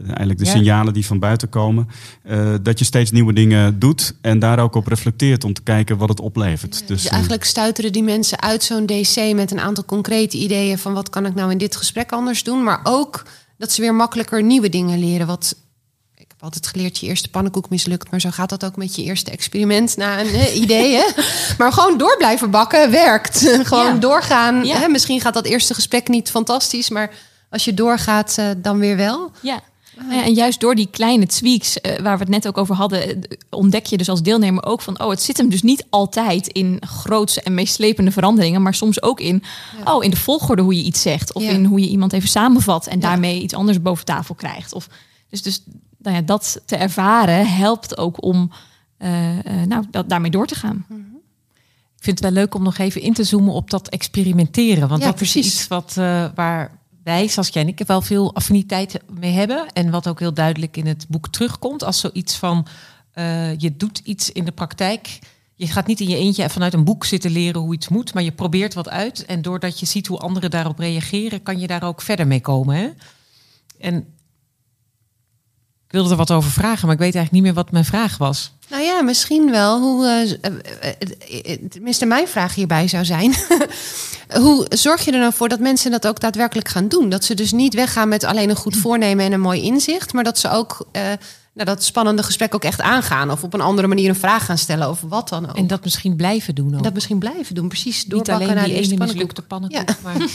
[0.08, 0.52] eigenlijk de Ja.
[0.52, 1.88] signalen die van buiten komen.
[2.24, 4.16] eh, dat je steeds nieuwe dingen doet.
[4.22, 6.72] En daar ook op reflecteert om te kijken wat het oplevert.
[6.72, 10.78] Dus, Dus eh, eigenlijk stuiteren die mensen uit zo'n DC met een aantal concrete ideeën
[10.78, 12.64] van wat kan ik nou in dit gesprek anders doen.
[12.64, 13.26] Maar ook
[13.58, 15.28] dat ze weer makkelijker nieuwe dingen leren.
[15.28, 15.56] Wat
[16.44, 18.12] altijd geleerd, je eerste pannenkoek mislukt.
[18.12, 20.96] Maar zo gaat dat ook met je eerste experiment na een eh, idee.
[20.96, 21.04] Hè?
[21.58, 23.38] Maar gewoon door blijven bakken werkt.
[23.64, 24.00] gewoon Ja.
[24.00, 24.66] doorgaan.
[24.66, 24.78] Ja.
[24.78, 24.88] Hè?
[24.88, 26.90] Misschien gaat dat eerste gesprek niet fantastisch.
[26.90, 27.12] Maar
[27.50, 29.32] als je doorgaat, eh, dan weer wel.
[29.42, 29.62] Ja.
[30.00, 32.76] Nou ja, en juist door die kleine tweaks, eh, waar we het net ook over
[32.76, 36.48] hadden, ontdek je dus als deelnemer ook van, oh, het zit hem dus niet altijd
[36.48, 39.44] in grootse en meeslepende veranderingen, maar soms ook in,
[39.86, 42.88] oh, in de volgorde hoe je iets zegt, of in hoe je iemand even samenvat
[42.88, 44.74] en daarmee iets anders boven tafel krijgt.
[44.74, 44.88] Of,
[45.30, 45.64] dus dus
[46.04, 48.52] nou ja, dat te ervaren helpt ook om
[48.98, 50.86] eh, eh, nou, dat, daarmee door te gaan.
[51.98, 54.88] Ik vind het wel leuk om nog even in te zoomen op dat experimenteren.
[54.88, 55.46] Want Ja, dat precies.
[55.46, 59.68] is iets wat, eh, waar wij, zoals jij en ik, wel veel affiniteit mee hebben.
[59.74, 61.84] En wat ook heel duidelijk in het boek terugkomt.
[61.84, 62.66] Als zoiets van,
[63.58, 65.20] je doet iets in de praktijk.
[65.56, 68.14] Je gaat niet in je eentje vanuit een boek zitten leren hoe iets moet.
[68.14, 69.26] Maar je probeert wat uit.
[69.26, 72.76] En doordat je ziet hoe anderen daarop reageren, kan je daar ook verder mee komen.
[72.76, 72.90] Hè?
[73.80, 74.08] En
[75.94, 78.52] wilde er wat over vragen, maar ik weet eigenlijk niet meer wat mijn vraag was.
[78.70, 79.80] Nou ja, misschien wel.
[79.80, 83.34] Hoe, eh, eh, eh, tenminste, mijn vraag hierbij zou zijn.
[84.44, 87.10] hoe zorg je er nou voor dat mensen dat ook daadwerkelijk gaan doen?
[87.10, 90.24] Dat ze dus niet weggaan met alleen een goed voornemen en een mooi inzicht, maar
[90.24, 91.02] dat ze ook eh,
[91.54, 93.32] nou, dat spannende gesprek ook echt aangaan.
[93.32, 95.58] Of op een andere manier een vraag gaan stellen of wat dan ook.
[95.58, 96.68] En dat misschien blijven doen.
[96.68, 96.78] Ook.
[96.78, 97.68] En dat misschien blijven doen.
[97.68, 99.96] Precies, niet doorpakken alleen naar die ene mislukte pannenkoek.
[100.04, 100.16] Maar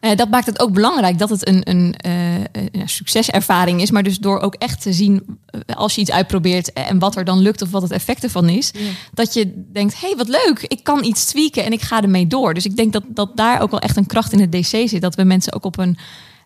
[0.00, 3.90] Eh, dat maakt het ook belangrijk dat het een, een, eh, een succeservaring is.
[3.90, 7.24] Maar dus door ook echt te zien, eh, als je iets uitprobeert en wat er
[7.24, 8.72] dan lukt of wat het effect ervan is.
[9.12, 12.26] Dat je denkt, hé, hey, wat leuk, ik kan iets tweaken en ik ga ermee
[12.26, 12.54] door.
[12.54, 15.00] Dus ik denk dat, dat daar ook wel echt een kracht in het DC zit.
[15.00, 15.98] Dat we mensen ook op een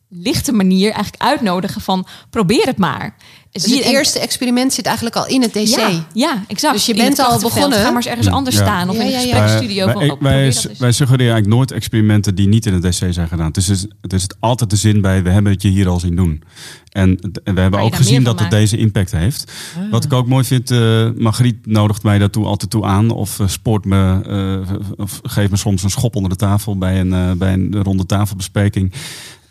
[0.08, 3.16] lichte manier eigenlijk uitnodigen van probeer het maar.
[3.52, 5.66] Dus Zie het eerste experiment zit eigenlijk al in het DC.
[5.66, 6.74] Ja, ja, exact.
[6.74, 7.78] Dus je bent al begonnen.
[7.78, 8.62] Ga maar eens ergens anders Ja.
[8.62, 9.32] staan of Ja, in ja, een ja.
[9.32, 9.84] gespreksstudio.
[9.84, 13.12] Wij, van, wij, oh, wij, wij suggereren eigenlijk nooit experimenten die niet in het DC
[13.12, 13.52] zijn gedaan.
[13.52, 16.00] Dus het is, het is altijd de zin bij, we hebben het je hier al
[16.00, 16.42] zien doen.
[16.88, 19.52] En, en we hebben ook gezien dat het deze impact heeft.
[19.90, 23.10] Wat ik ook mooi vind, eh Margriet nodigt mij daartoe altijd toe aan.
[23.10, 24.20] Of eh, spoort me,
[24.66, 28.06] eh, of geeft me soms een schop onder de tafel bij een, bij een ronde
[28.06, 28.92] tafelbespreking.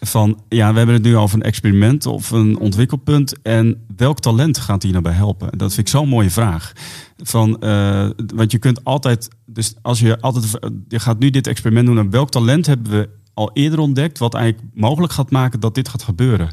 [0.06, 3.42] Van ja, we hebben het nu over een experiment of een ontwikkelpunt.
[3.42, 5.58] En welk talent gaat hier nou bij helpen?
[5.58, 6.72] Dat vind ik zo'n mooie vraag.
[7.18, 11.86] Van, eh, want je kunt altijd, dus als je altijd, je gaat nu dit experiment
[11.86, 11.98] doen.
[11.98, 15.90] En welk talent hebben we al eerder ontdekt, wat eigenlijk mogelijk gaat maken dat dit
[15.90, 16.50] gaat gebeuren?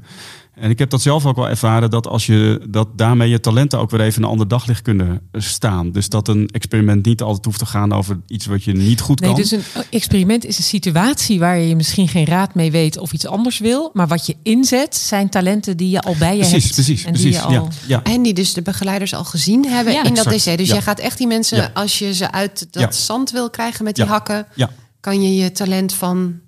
[0.61, 3.79] En ik heb dat zelf ook wel ervaren dat als je dat daarmee je talenten
[3.79, 5.93] ook weer even een ander daglicht kunnen staan.
[5.93, 9.21] Dus dat een experiment niet altijd hoeft te gaan over iets wat je niet goed
[9.21, 9.41] nee, kan.
[9.41, 13.27] dus een experiment is een situatie waar je misschien geen raad mee weet of iets
[13.27, 13.91] anders wil.
[13.93, 16.75] Maar wat je inzet zijn talenten die je al bij je precies, hebt.
[16.75, 17.41] precies, en die precies.
[17.41, 17.53] je al...
[17.53, 18.03] Ja, ja.
[18.03, 20.45] En die dus de begeleiders al gezien hebben Ja, in dat exact.
[20.47, 20.59] DC.
[20.59, 20.73] Dus Ja.
[20.75, 21.71] jij gaat echt die mensen, Ja.
[21.75, 22.91] als je ze uit dat Ja.
[22.93, 24.11] zand wil krijgen met die Ja.
[24.11, 24.71] hakken, Ja.
[25.01, 26.41] kan je je talent van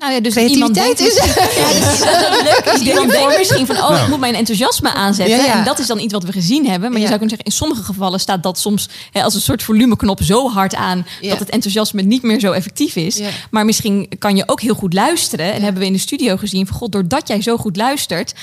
[0.00, 1.14] Nou ja, dus iemand denkt, is.
[1.56, 4.02] Ja, dus het leuke is, iemand denkt misschien van, oh, Nou.
[4.02, 5.36] ik moet mijn enthousiasme aanzetten.
[5.36, 5.58] Ja, ja.
[5.58, 6.90] En dat is dan iets wat we gezien hebben.
[6.90, 9.62] Maar je zou kunnen zeggen, in sommige gevallen staat dat soms hè, als een soort
[9.62, 11.28] volumeknop zo hard aan Ja.
[11.30, 13.16] dat het enthousiasme niet meer zo effectief is.
[13.16, 13.28] Ja.
[13.50, 15.52] Maar misschien kan je ook heel goed luisteren.
[15.52, 18.34] En hebben we in de studio gezien van, god, doordat jij zo goed luistert,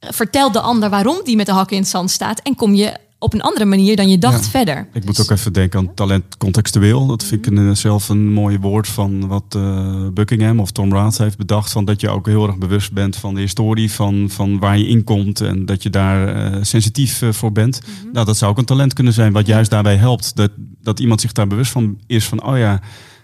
[0.00, 2.40] vertel de ander waarom die met de hakken in het zand staat.
[2.42, 2.92] En kom je
[3.22, 4.50] op een andere manier dan je dacht Ja.
[4.50, 4.88] verder.
[4.92, 7.06] Ik moet ook even denken aan talent contextueel.
[7.06, 10.92] Dat vind ik een, eh, zelf een mooi woord van wat eh, Buckingham of Tom
[10.92, 11.72] Rath heeft bedacht.
[11.72, 14.86] Van dat je ook heel erg bewust bent van de historie, van, van waar je
[14.86, 15.40] in komt.
[15.40, 17.80] En dat je daar eh, sensitief eh, voor bent.
[18.12, 20.36] Nou, dat zou ook een talent kunnen zijn wat juist daarbij helpt.
[20.36, 20.50] Dat,
[20.82, 22.80] dat iemand zich daar bewust van is van, oh ja,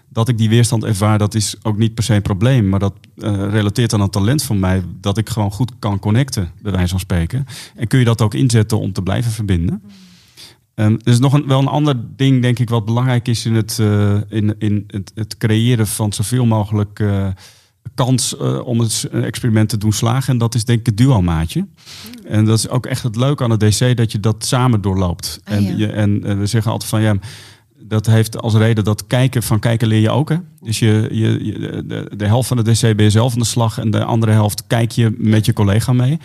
[0.09, 2.69] dat ik die weerstand ervaar, dat is ook niet per se een probleem.
[2.69, 6.51] Maar dat eh, relateert aan een talent van mij, dat ik gewoon goed kan connecten,
[6.61, 7.45] bij wijze van spreken.
[7.75, 9.81] En kun je dat ook inzetten om te blijven verbinden.
[10.75, 13.55] Ehm, er is nog een, wel een ander ding, denk ik, wat belangrijk is in
[13.55, 17.27] het, eh, in, in het, het creëren van zoveel mogelijk eh,
[17.95, 20.33] kans om het experiment te doen slagen.
[20.33, 21.67] En dat is denk ik het duo-maatje.
[22.25, 25.39] En dat is ook echt het leuke aan het DC, dat je dat samen doorloopt.
[25.43, 25.75] Ah, en, ja.
[25.75, 27.15] je, en we zeggen altijd van ja.
[27.81, 30.29] Dat heeft als reden dat kijken van kijken leer je ook.
[30.29, 30.35] Hè?
[30.61, 33.77] Dus je, je, de, de helft van de DC ben je zelf aan de slag
[33.77, 36.19] en de andere helft kijk je met je collega mee.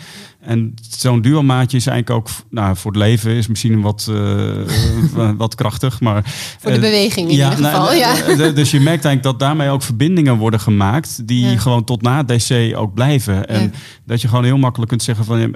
[0.45, 5.55] En zo'n duo-maatje is eigenlijk ook, nou, voor het leven is misschien wat, eh, wat
[5.55, 6.23] krachtig, maar...
[6.59, 7.91] voor de eh, beweging in ieder nou, geval.
[7.91, 8.15] eh, ja.
[8.45, 11.57] eh, Dus je merkt eigenlijk dat daarmee ook verbindingen worden gemaakt die Ja.
[11.57, 13.47] gewoon tot na het DC ook blijven.
[13.47, 13.73] En
[14.05, 15.55] dat je gewoon heel makkelijk kunt zeggen van,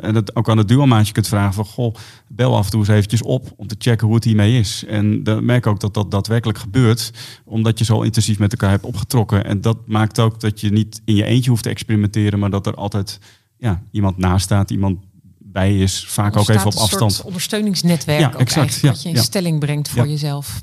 [0.00, 1.94] en het ook aan het duo-maatje kunt vragen van, goh,
[2.28, 4.84] bel af en toe eens eventjes op om te checken hoe het hiermee is.
[4.88, 7.12] En dan merk ook dat dat daadwerkelijk gebeurt,
[7.44, 9.44] omdat je zo intensief met elkaar hebt opgetrokken.
[9.44, 12.66] En dat maakt ook dat je niet in je eentje hoeft te experimenteren, maar dat
[12.66, 13.18] er altijd
[13.58, 14.98] ja, iemand naast staat, iemand
[15.38, 17.12] bij is, vaak ook even op Ontstaat een afstand.
[17.12, 19.22] soort ondersteuningsnetwerk Ja, ook exact, ja, wat je in ja.
[19.22, 20.10] stelling brengt voor Ja.
[20.10, 20.62] jezelf.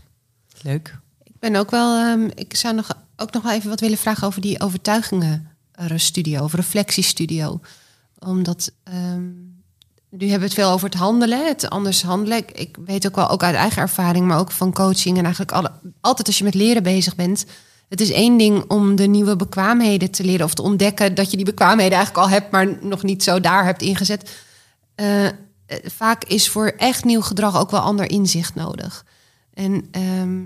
[0.62, 1.00] Leuk.
[1.24, 2.88] Ik ben ook wel, ehm, ik zou nog,
[3.18, 7.60] ook nog wel even wat willen vragen over die overtuigingen-studio, of reflectiestudio.
[8.20, 9.22] Omdat, ehm,
[10.10, 12.38] nu hebben we het veel over het handelen, het anders handelen.
[12.38, 15.52] Ik, ik weet ook wel, ook uit eigen ervaring, maar ook van coaching en eigenlijk
[15.52, 15.72] alle,
[16.02, 17.46] altijd als je met leren bezig bent.
[17.89, 21.38] Het is één ding om de nieuwe bekwaamheden te leren of te ontdekken dat je
[21.38, 24.41] die bekwaamheden eigenlijk al hebt, maar nog niet zo daar hebt ingezet.
[24.95, 25.31] Eh, eh,
[25.84, 29.05] vaak is voor echt nieuw gedrag ook wel ander inzicht nodig.
[29.53, 30.41] En ehm,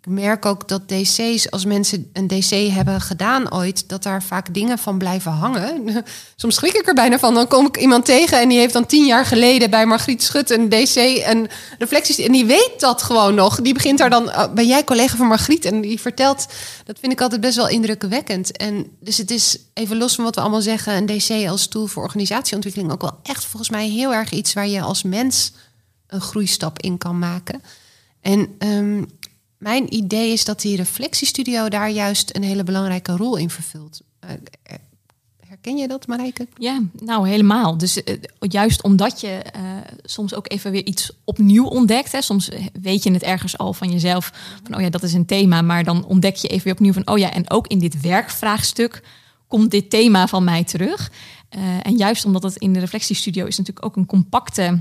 [0.00, 4.54] ik merk ook dat DC's, als mensen een DC hebben gedaan ooit, dat daar vaak
[4.54, 6.04] dingen van blijven hangen.
[6.36, 7.34] Soms schrik ik er bijna van.
[7.34, 10.50] Dan kom ik iemand tegen en die heeft dan tien jaar geleden bij Margriet Schut
[10.50, 11.48] een DC en
[11.78, 12.18] reflecties.
[12.18, 13.60] En die weet dat gewoon nog.
[13.60, 14.28] Die begint daar dan.
[14.28, 15.64] oh, Ben jij collega van Margriet?
[15.64, 16.46] En die vertelt.
[16.84, 18.56] Dat vind ik altijd best wel indrukwekkend.
[18.56, 21.86] En dus het is even los van wat we allemaal zeggen, een DC als tool
[21.86, 25.52] voor organisatieontwikkeling ook wel echt volgens mij heel erg iets waar je als mens
[26.06, 27.62] een groeistap in kan maken.
[28.20, 29.02] En ehm,
[29.60, 34.00] mijn idee is dat die reflectiestudio daar juist een hele belangrijke rol in vervult.
[34.20, 34.30] Eh,
[34.62, 34.74] eh,
[35.46, 36.46] herken je dat, Marijke?
[36.56, 37.78] Ja, nou helemaal.
[37.78, 39.42] Dus eh, juist omdat je
[40.02, 42.12] soms ook even weer iets opnieuw ontdekt.
[42.12, 42.22] Hè.
[42.22, 42.50] Soms
[42.82, 44.32] weet je het ergens al van jezelf.
[44.62, 45.62] Van oh ja, dat is een thema.
[45.62, 49.02] Maar dan ontdek je even weer opnieuw van oh ja, en ook in dit werkvraagstuk
[49.46, 51.10] komt dit thema van mij terug.
[51.82, 54.80] En juist omdat het in de reflectiestudio is natuurlijk ook een compacte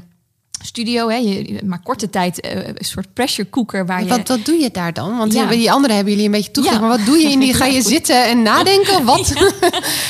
[0.66, 1.08] studio.
[1.10, 1.16] Hè.
[1.16, 4.10] Je, maar korte tijd eh, een soort pressure cooker waar je...
[4.10, 5.18] Wat, wat doe je daar dan?
[5.18, 5.46] Want Ja.
[5.46, 6.64] die- anderen hebben jullie een beetje.
[6.64, 6.80] Ja.
[6.80, 7.54] Maar wat doe je in die?
[7.54, 8.96] Ga je zitten en nadenken?
[8.96, 9.34] Of Wat?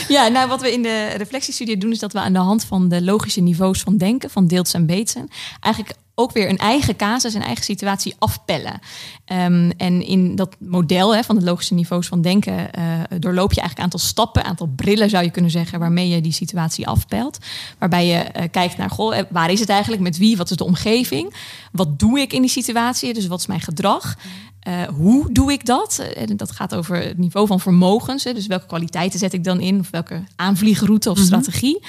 [0.08, 2.90] Ja, nou wat we in de reflectiestudio doen is dat we aan de hand van
[2.90, 5.30] de logische niveaus van denken, van Deeltz en Bateson,
[5.60, 8.80] eigenlijk ook weer een eigen casus, een eigen situatie afpellen.
[9.26, 12.84] Ehm, en in dat model hè, van de logische niveaus van denken eh,
[13.20, 16.22] doorloop je eigenlijk een aantal stappen, een aantal brillen zou je kunnen zeggen, waarmee je
[16.22, 17.38] die situatie afpelt.
[17.78, 20.58] Waarbij je eh, kijkt naar, goh, eh, waar is het eigenlijk, met wie, wat is
[20.58, 21.34] de omgeving,
[21.72, 24.16] wat doe ik in die situatie, dus wat is mijn gedrag.
[24.96, 26.00] Hoe doe ik dat?
[26.16, 28.24] En dat gaat over het niveau van vermogens.
[28.24, 29.80] Hè, dus welke kwaliteiten zet ik dan in?
[29.80, 31.80] Of welke aanvliegroute of strategie?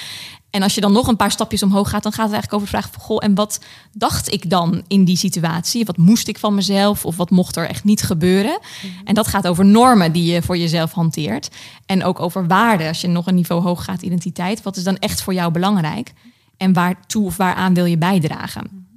[0.51, 2.71] En als je dan nog een paar stapjes omhoog gaat, dan gaat het eigenlijk over
[2.71, 3.59] de vraag van goh, en wat
[3.93, 5.85] dacht ik dan in die situatie?
[5.85, 7.05] Wat moest ik van mezelf?
[7.05, 8.59] Of wat mocht er echt niet gebeuren?
[9.03, 11.49] En dat gaat over normen die je voor jezelf hanteert.
[11.85, 12.87] En ook over waarden.
[12.87, 14.61] Als je nog een niveau hoog gaat, identiteit.
[14.61, 16.13] Wat is dan echt voor jou belangrijk?
[16.57, 18.87] En waartoe of waaraan wil je bijdragen?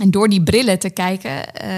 [0.00, 1.68] En door die brillen te kijken, eh,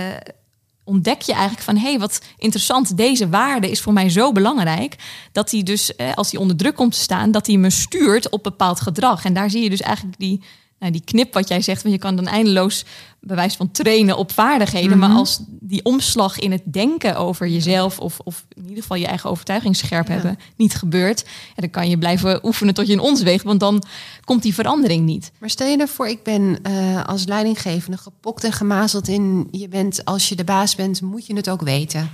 [0.87, 1.76] ontdek je eigenlijk van...
[1.76, 4.97] hé, hey, wat interessant, deze waarde is voor mij zo belangrijk...
[5.32, 7.30] dat hij dus, eh, als hij onder druk komt te staan...
[7.30, 9.24] dat hij me stuurt op bepaald gedrag.
[9.24, 10.43] En daar zie je dus eigenlijk die,
[10.78, 11.82] nou, die knip wat jij zegt...
[11.82, 12.84] want je kan dan eindeloos
[13.26, 14.98] bewijs van trainen op vaardigheden...
[14.98, 17.98] maar als die omslag in het denken over jezelf...
[17.98, 21.24] of, of in ieder geval je eigen overtuiging scherp hebben, niet gebeurt...
[21.26, 23.44] Ja, dan kan je blijven oefenen tot je in ons weegt...
[23.44, 23.82] want dan
[24.24, 25.32] komt die verandering niet.
[25.38, 29.48] Maar stel je ervoor, ik ben eh, als leidinggevende gepokt en gemazeld in...
[29.50, 32.10] je bent, als je de baas bent, moet je het ook weten.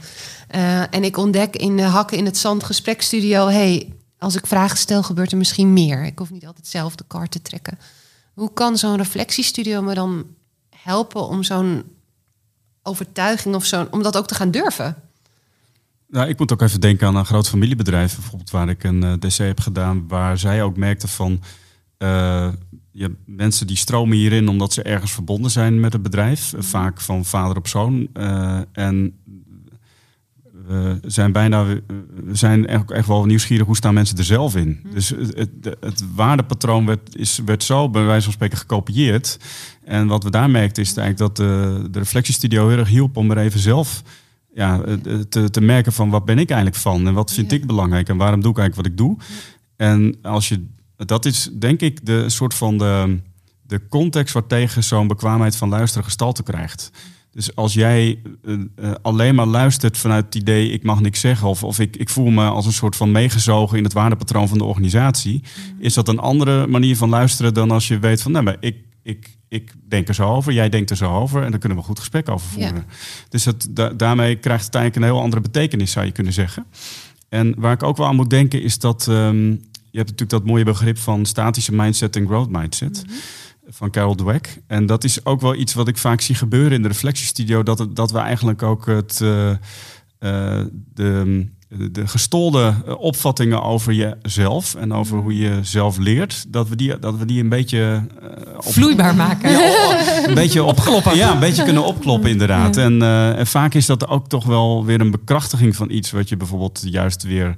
[0.49, 3.47] Eh, en ik ontdek in de hakken in het zand gesprekstudio...
[3.47, 6.05] hey, als ik vragen stel, gebeurt er misschien meer.
[6.05, 7.79] Ik hoef niet altijd zelf de kar te trekken.
[8.35, 10.27] Hoe kan zo'n reflectiestudio me dan
[10.83, 11.83] helpen om zo'n
[12.83, 13.93] overtuiging of zo'n...
[13.93, 14.97] om dat ook te gaan durven?
[16.13, 19.13] Nou, ik moet ook even denken aan een groot familiebedrijf, bijvoorbeeld waar ik een eh,
[19.13, 21.43] DC heb gedaan, waar zij ook merkten van
[21.99, 22.49] eh,
[22.91, 27.01] je, mensen die stromen hierin omdat ze ergens verbonden zijn met het bedrijf, eh, vaak
[27.01, 28.09] van vader op zoon.
[28.73, 29.21] en
[30.67, 31.81] we zijn bijna, we
[32.33, 34.81] zijn echt, echt wel nieuwsgierig hoe staan mensen er zelf in.
[34.93, 39.39] Dus het, het, het waardepatroon werd, is, werd zo bij wijze van spreken gekopieerd.
[39.85, 43.31] En wat we daar merkten is eigenlijk dat de, de reflectiestudio heel erg hielp om
[43.31, 44.03] er even zelf
[44.55, 44.81] ja,
[45.29, 47.57] te, te merken van wat ben ik eigenlijk van en wat vind Ja.
[47.57, 49.17] ik belangrijk en waarom doe ik eigenlijk wat ik doe.
[49.77, 53.19] En als je, dat is denk ik de soort van de,
[53.63, 56.91] de context waartegen zo'n bekwaamheid van luisteren gestalte krijgt.
[57.33, 61.49] Dus als jij eh, eh, alleen maar luistert vanuit het idee ik mag niks zeggen
[61.49, 64.59] of, of ik, ik voel me als een soort van meegezogen in het waardepatroon van
[64.59, 65.43] de organisatie,
[65.79, 68.77] is dat een andere manier van luisteren dan als je weet van nou, maar ik,
[69.03, 71.85] ik, ik denk er zo over, jij denkt er zo over en daar kunnen we
[71.85, 72.75] een goed gesprek over voeren.
[72.75, 72.95] Ja.
[73.29, 76.67] Dus dat, da- daarmee krijgt het eigenlijk een heel andere betekenis, zou je kunnen zeggen.
[77.29, 79.51] En waar ik ook wel aan moet denken is dat ehm,
[79.91, 83.05] je hebt natuurlijk dat mooie begrip van statische mindset en growth mindset
[83.73, 84.63] van Carol Dweck.
[84.67, 87.63] En dat is ook wel iets wat ik vaak zie gebeuren in de reflectiestudio.
[87.63, 89.57] Dat, het, dat we eigenlijk ook het, eh, eh,
[90.95, 91.47] de,
[91.93, 96.99] de gestolde eh, opvattingen over jezelf en over hoe je zelf leert, dat we die,
[96.99, 98.07] dat we die een beetje
[98.57, 99.51] op, Vloeibaar maken.
[100.29, 101.17] een beetje opkloppen.
[101.17, 102.77] Ja, een beetje kunnen opkloppen inderdaad.
[102.77, 103.03] En,
[103.37, 106.81] en vaak is dat ook toch wel weer een bekrachtiging van iets wat je bijvoorbeeld
[106.85, 107.55] juist weer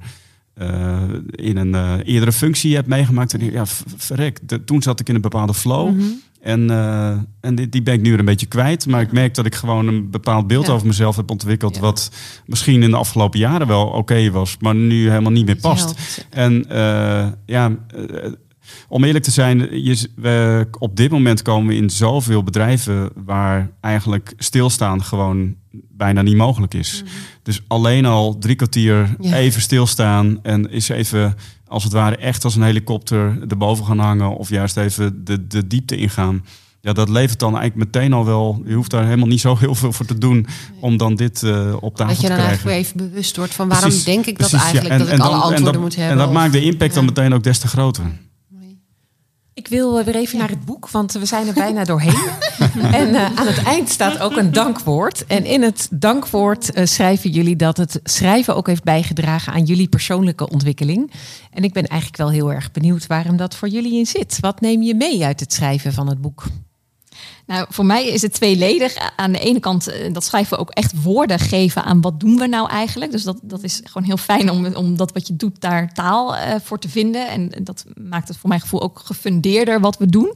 [0.55, 1.01] eh,
[1.31, 3.33] in een eh, eerdere functie hebt meegemaakt.
[3.33, 3.63] En ja,
[3.97, 6.01] verrek, de- toen zat ik in een bepaalde flow.
[6.41, 7.09] En, eh,
[7.41, 8.87] en die, die ben ik nu weer een beetje kwijt.
[8.87, 10.73] Maar ik merk dat ik gewoon een bepaald beeld Ja.
[10.73, 11.75] over mezelf heb ontwikkeld.
[11.75, 11.81] Ja.
[11.81, 12.11] Wat
[12.45, 16.25] misschien in de afgelopen jaren wel oké was, maar nu helemaal niet meer past.
[16.29, 16.65] En
[17.45, 17.71] ja,
[18.87, 23.71] om eerlijk te zijn, je, we, op dit moment komen we in zoveel bedrijven waar
[23.81, 25.55] eigenlijk stilstaan gewoon
[25.97, 27.03] bijna niet mogelijk is.
[27.43, 29.35] Dus alleen al drie kwartier Ja.
[29.35, 31.35] even stilstaan en is even
[31.67, 35.67] als het ware echt als een helikopter erboven gaan hangen of juist even de, de
[35.67, 36.45] diepte ingaan.
[36.81, 38.61] ja, dat levert dan eigenlijk meteen al wel.
[38.65, 40.47] Je hoeft daar helemaal niet zo heel veel voor te doen
[40.79, 42.21] om dan dit uh, op tafel te krijgen.
[42.21, 44.91] Dat je dan eigenlijk weer even bewust wordt van waarom denk ik dat eigenlijk ja.
[44.91, 46.11] en, dat ik alle antwoorden dat, moet hebben.
[46.11, 48.03] En dat of, maakt de impact dan meteen ook des te groter.
[49.55, 52.29] Ik wil weer even naar het boek, want we zijn er bijna doorheen.
[52.99, 55.25] en uh, aan het eind staat ook een dankwoord.
[55.25, 59.89] En in het dankwoord uh, schrijven jullie dat het schrijven ook heeft bijgedragen aan jullie
[59.89, 61.11] persoonlijke ontwikkeling.
[61.51, 64.37] En ik ben eigenlijk wel heel erg benieuwd waarom dat voor jullie in zit.
[64.39, 66.43] Wat neem je mee uit het schrijven van het boek?
[67.45, 68.95] Nou, voor mij is het tweeledig.
[69.15, 72.37] Aan de ene kant, eh, dat schrijven we ook echt woorden geven aan wat doen
[72.37, 73.11] we nou eigenlijk.
[73.11, 76.35] Dus dat, dat is gewoon heel fijn om, om dat wat je doet daar taal
[76.35, 77.27] uh, voor te vinden.
[77.27, 80.35] En dat maakt het voor mijn gevoel ook gefundeerder wat we doen.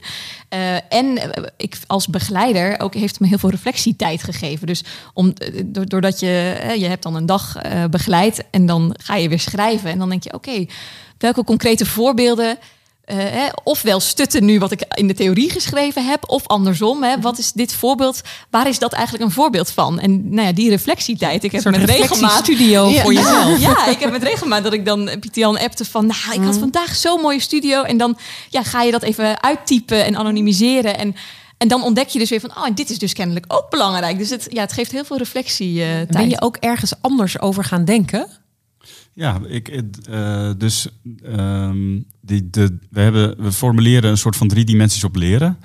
[0.54, 1.18] Uh, en
[1.56, 4.66] ik als begeleider ook heeft me heel veel reflectietijd gegeven.
[4.66, 5.32] Dus om,
[5.66, 6.26] doordat je,
[6.78, 7.56] je hebt dan een dag
[7.90, 9.90] begeleid en dan ga je weer schrijven.
[9.90, 10.66] En dan denk je, oké,
[11.18, 12.58] welke concrete voorbeelden
[13.10, 17.02] uh, hè, ofwel stutten nu wat ik in de theorie geschreven heb, of andersom.
[17.02, 18.20] Hè, wat is dit voorbeeld?
[18.50, 20.00] Waar is dat eigenlijk een voorbeeld van?
[20.00, 21.44] En nou ja, die reflectietijd.
[21.44, 23.58] Ik heb met regelmaat studio ja, voor jezelf.
[23.60, 26.50] Ja, ik heb met regelmaat dat ik dan Pieter Jan appte van, nou, ik had
[26.50, 26.58] mhm.
[26.58, 27.82] vandaag zo'n mooie studio.
[27.82, 30.98] En dan ja, ga je dat even uittypen en anonimiseren.
[30.98, 31.14] En
[31.60, 34.18] en dan ontdek je dus weer van, oh, en dit is dus kennelijk ook belangrijk.
[34.18, 35.74] Dus het, ja, het geeft heel veel reflectie.
[35.78, 38.28] Uh, ben je ook ergens anders over gaan denken?
[39.20, 40.88] Ja, ik, uh, dus
[41.24, 45.58] um, die, de, we, hebben, we formuleren een soort van drie dimensies op leren.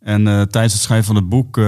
[0.00, 1.60] En uh, tijdens het schrijven van het boek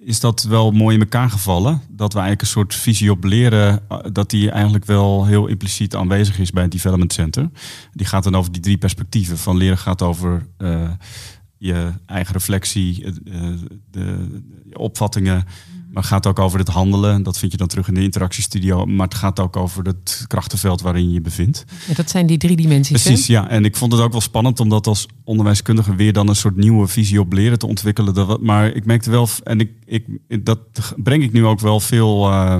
[0.00, 1.80] is dat wel mooi in elkaar gevallen.
[1.88, 6.38] Dat we eigenlijk een soort visie op leren, dat die eigenlijk wel heel impliciet aanwezig
[6.38, 7.50] is bij het Development Center.
[7.92, 9.38] Die gaat dan over die drie perspectieven.
[9.38, 10.46] Van leren gaat over
[11.58, 13.58] je eigen reflectie, de,
[13.90, 15.44] de opvattingen
[15.90, 17.22] maar het gaat ook over het handelen.
[17.22, 18.86] Dat vind je dan terug in de interactiestudio.
[18.86, 21.64] Maar het gaat ook over het krachtenveld waarin je je bevindt.
[21.88, 23.02] Ja, dat zijn die drie dimensies.
[23.02, 23.48] Precies, ja.
[23.48, 26.56] En ik vond het ook wel spannend om dat als onderwijskundige weer dan een soort
[26.56, 28.38] nieuwe visie op leren te ontwikkelen.
[28.40, 30.04] Maar ik merkte wel, en ik, ik,
[30.44, 30.58] dat
[30.96, 32.30] breng ik nu ook wel veel.
[32.30, 32.56] Uh,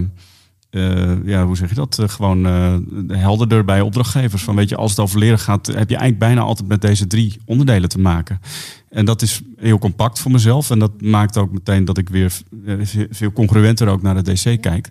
[0.70, 1.98] uh, ja, hoe zeg je dat?
[2.00, 2.76] Uh, gewoon uh,
[3.08, 4.42] helderder bij opdrachtgevers.
[4.42, 7.06] Van weet je, als het over leren gaat, heb je eigenlijk bijna altijd met deze
[7.06, 8.40] drie onderdelen te maken.
[8.88, 10.70] En dat is heel compact voor mezelf.
[10.70, 12.32] En dat maakt ook meteen dat ik weer
[13.10, 14.88] veel congruenter ook naar de DC kijk.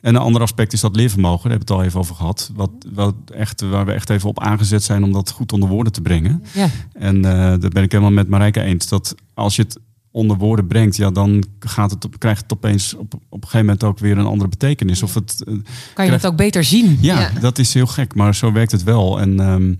[0.00, 1.42] En een ander aspect is dat leervermogen.
[1.42, 2.50] Daar hebben we het al even over gehad.
[2.54, 5.92] Wat, wat echt, waar we echt even op aangezet zijn om dat goed onder woorden
[5.92, 6.44] te brengen.
[6.54, 6.68] Ja.
[6.92, 8.88] En daar ben ik helemaal met Marijke eens.
[8.88, 9.78] Dat als je het
[10.18, 13.60] onder woorden brengt, ja, dan gaat het op, krijgt het opeens op, op een gegeven
[13.60, 15.02] moment ook weer een andere betekenis.
[15.02, 15.58] Of het, uh,
[15.94, 16.98] kan je het ook beter zien?
[17.00, 19.20] Ja, dat is heel gek, maar zo werkt het wel.
[19.20, 19.78] En um,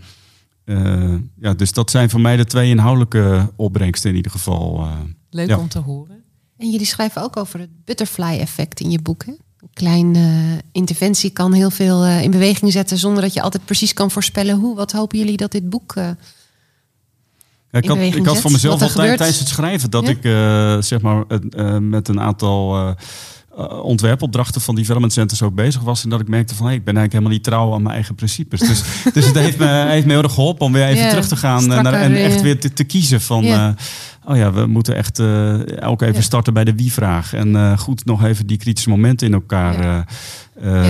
[0.65, 4.81] uh, ja, dus dat zijn voor mij de twee inhoudelijke opbrengsten in ieder geval.
[4.81, 4.93] Uh,
[5.31, 5.59] Leuk ja.
[5.59, 6.25] om te horen.
[6.57, 9.25] En jullie schrijven ook over het butterfly-effect in je boek.
[9.25, 9.33] Hè?
[9.33, 14.11] Een kleine interventie kan heel veel in beweging zetten zonder dat je altijd precies kan
[14.11, 14.77] voorspellen hoe.
[14.77, 15.95] Wat hopen jullie dat dit boek
[17.71, 21.25] ik, had, ik had voor mezelf al tijdens het schrijven dat ik uh, zeg maar
[21.57, 22.91] uh, met een aantal uh,
[23.83, 26.05] ontwerpopdrachten van development centers ook bezig was.
[26.05, 28.15] En dat ik merkte van hey, ik ben eigenlijk helemaal niet trouw aan mijn eigen
[28.15, 28.61] principes.
[28.61, 28.83] Dus,
[29.15, 31.37] dus het heeft me, heeft me heel erg geholpen om weer even yeah, terug te
[31.37, 33.45] gaan naar, en echt weer te, te kiezen van.
[33.45, 33.75] Yeah.
[34.25, 35.21] oh ja, we moeten echt
[35.81, 37.35] ook even starten bij de wie-vraag.
[37.35, 39.83] En goed nog even die kritische momenten in elkaar.
[39.83, 40.05] Ja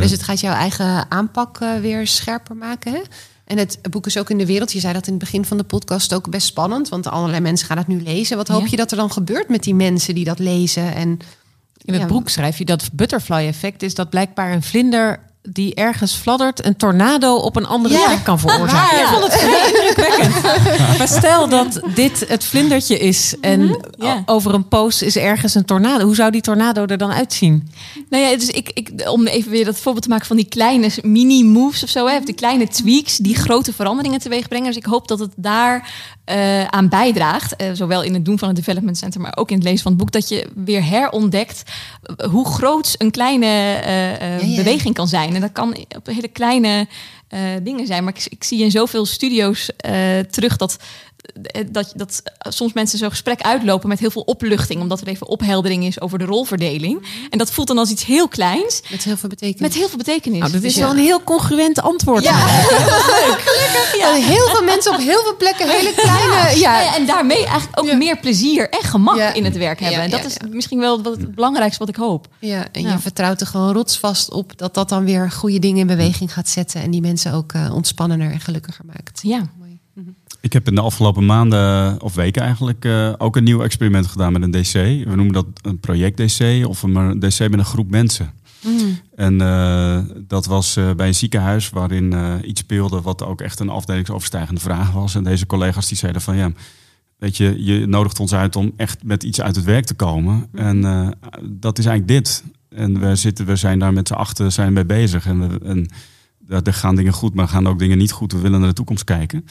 [0.00, 2.92] dus het gaat jouw eigen aanpak weer scherper maken.
[2.92, 3.00] Hè?
[3.48, 4.72] En het boek is ook in de wereld.
[4.72, 6.88] Je zei dat in het begin van de podcast ook best spannend.
[6.88, 8.36] Want allerlei mensen gaan het nu lezen.
[8.36, 10.94] Wat hoop je dat er dan gebeurt met die mensen die dat lezen?
[10.94, 11.18] En,
[11.84, 15.20] in het boek schrijf je dat butterfly effect is dat blijkbaar een vlinder
[15.52, 18.06] die ergens fladdert, een tornado op een andere ja.
[18.06, 18.98] plek kan veroorzaken.
[18.98, 19.02] Ja.
[19.02, 20.42] Ik vond het heel indrukwekkend.
[20.98, 24.22] maar stel dat dit het vlindertje is en mm -hmm.
[24.26, 26.04] over een poos is ergens een tornado.
[26.04, 27.70] Hoe zou die tornado er dan uitzien?
[28.10, 30.90] Nou ja, dus ik, ik, om even weer dat voorbeeld te maken van die kleine
[31.02, 34.66] mini-moves of zo, hè, die kleine tweaks die grote veranderingen teweeg brengen.
[34.66, 35.90] Dus ik hoop dat het daar
[36.30, 39.56] uh, aan bijdraagt, uh, zowel in het doen van het development center, maar ook in
[39.56, 41.62] het lezen van het boek, dat je weer herontdekt
[42.30, 44.56] hoe groot een kleine uh, ja, ja.
[44.56, 45.34] beweging kan zijn.
[45.38, 46.86] En dat kan op hele kleine
[47.62, 48.04] dingen zijn.
[48.04, 49.70] Maar ik, ik, zie in zoveel studio's
[50.30, 50.86] terug dat eh,
[51.70, 55.84] dat, dat soms mensen zo'n gesprek uitlopen met heel veel opluchting, omdat er even opheldering
[55.84, 57.06] is over de rolverdeling.
[57.30, 58.82] En dat voelt dan als iets heel kleins.
[58.90, 59.60] Met heel veel betekenis.
[59.60, 60.38] Met heel veel betekenis.
[60.38, 62.22] Nou, dat is dus wel een heel congruent antwoord.
[62.22, 62.36] Ja,
[63.46, 63.96] gelukkig.
[63.98, 64.12] Ja.
[64.12, 66.58] Heel veel mensen op heel veel plekken hele kleine.
[66.58, 66.80] Ja.
[66.80, 66.94] ja.
[66.94, 70.00] En daarmee eigenlijk ook meer plezier en gemak in het werk hebben.
[70.00, 72.28] En dat is misschien wel het belangrijkste wat ik hoop.
[72.38, 75.86] Ja, en je vertrouwt er gewoon rotsvast op dat dat dan weer goede dingen in
[75.86, 76.82] beweging gaat zetten.
[76.82, 79.20] En die mensen ook uh, ontspannender en gelukkiger maakt.
[79.22, 79.50] Ja.
[80.40, 84.32] Ik heb in de afgelopen maanden, of weken eigenlijk, uh, ook een nieuw experiment gedaan
[84.32, 84.72] met een DC.
[84.72, 88.32] We noemen dat een project DC of een DC met een groep mensen.
[88.64, 88.98] Mm.
[89.14, 92.14] En uh, dat was uh, bij een ziekenhuis waarin
[92.44, 95.14] iets speelde wat ook echt een afdelingsoverstijgende vraag was.
[95.14, 96.50] En deze collega's die zeiden van ja,
[97.18, 100.46] weet je, je nodigt ons uit om echt met iets uit het werk te komen.
[100.54, 101.08] En eh,
[101.42, 102.44] dat is eigenlijk dit.
[102.68, 105.26] En we, zitten, we zijn daar met z'n achten zijn mee bezig.
[105.26, 105.88] En, we, en
[106.48, 108.32] er gaan dingen goed, maar gaan ook dingen niet goed.
[108.32, 109.44] We willen naar de toekomst kijken.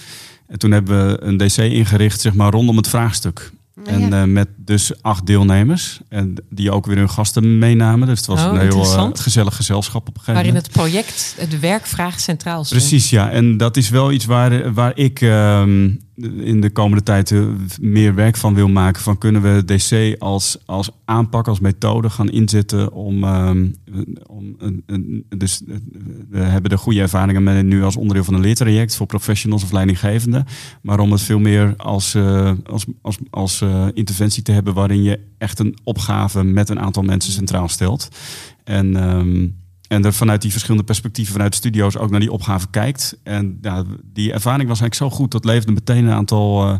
[0.48, 3.52] En toen hebben we een DC ingericht, zeg maar, rondom het vraagstuk.
[3.86, 6.00] En uh, met dus acht deelnemers.
[6.10, 8.08] En die ook weer hun gasten meenamen.
[8.08, 9.20] Dus het was Oh, een heel uh, interessant.
[9.20, 10.74] gezellig gezelschap op een gegeven Waarin moment.
[10.74, 12.82] het project, het werkvraag centraal stond.
[12.82, 13.30] Precies, ja.
[13.32, 17.46] En dat is wel iets waar, waar ik ehm, in de komende tijd eh,
[17.82, 19.02] meer werk van wil maken.
[19.02, 23.24] Van kunnen we DC als, als aanpak, als methode gaan inzetten om.
[23.24, 23.68] ehm,
[24.28, 24.56] om
[25.38, 25.76] dus eh,
[26.30, 29.64] we hebben de goede ervaringen met het nu als onderdeel van een leertraject voor professionals
[29.64, 30.46] of leidinggevenden.
[30.82, 33.64] Maar om het veel meer als, eh, als, als, als
[33.94, 38.10] interventie te hebben waarin je echt een opgave met een aantal mensen centraal stelt.
[38.64, 38.96] En.
[38.96, 39.48] ehm,
[39.88, 43.18] en er vanuit die verschillende perspectieven vanuit de studio's ook naar die opgave kijkt.
[43.24, 43.84] En ja,
[44.14, 45.32] die ervaring was eigenlijk zo goed.
[45.32, 46.68] Dat leefde meteen een aantal.
[46.68, 46.76] eh,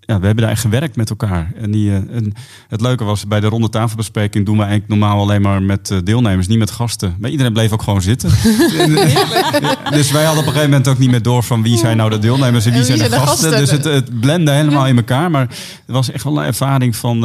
[0.00, 1.52] ja, we hebben daar echt gewerkt met elkaar.
[1.56, 2.32] En, die, eh, en
[2.68, 5.98] het leuke was, bij de ronde tafelbespreking doen we eigenlijk normaal alleen maar met eh,
[6.04, 7.16] deelnemers, niet met gasten.
[7.18, 8.30] Maar iedereen bleef ook gewoon zitten.
[8.78, 8.90] En,
[9.96, 12.10] dus wij hadden op een gegeven moment ook niet meer door van wie zijn nou
[12.10, 13.50] de deelnemers en wie, En wie zijn de zijn de gasten.
[13.50, 13.80] gasten?
[13.82, 15.30] Dus het, het blende helemaal in elkaar.
[15.30, 17.24] Maar het was echt wel een ervaring van.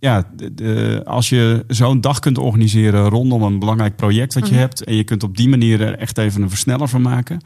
[0.00, 4.52] Ja, de- de- als je zo'n dag kunt organiseren rondom een belangrijk project wat je
[4.52, 4.60] Mhm.
[4.62, 4.84] hebt.
[4.84, 7.40] En je kunt op die manier er echt even een versneller van maken.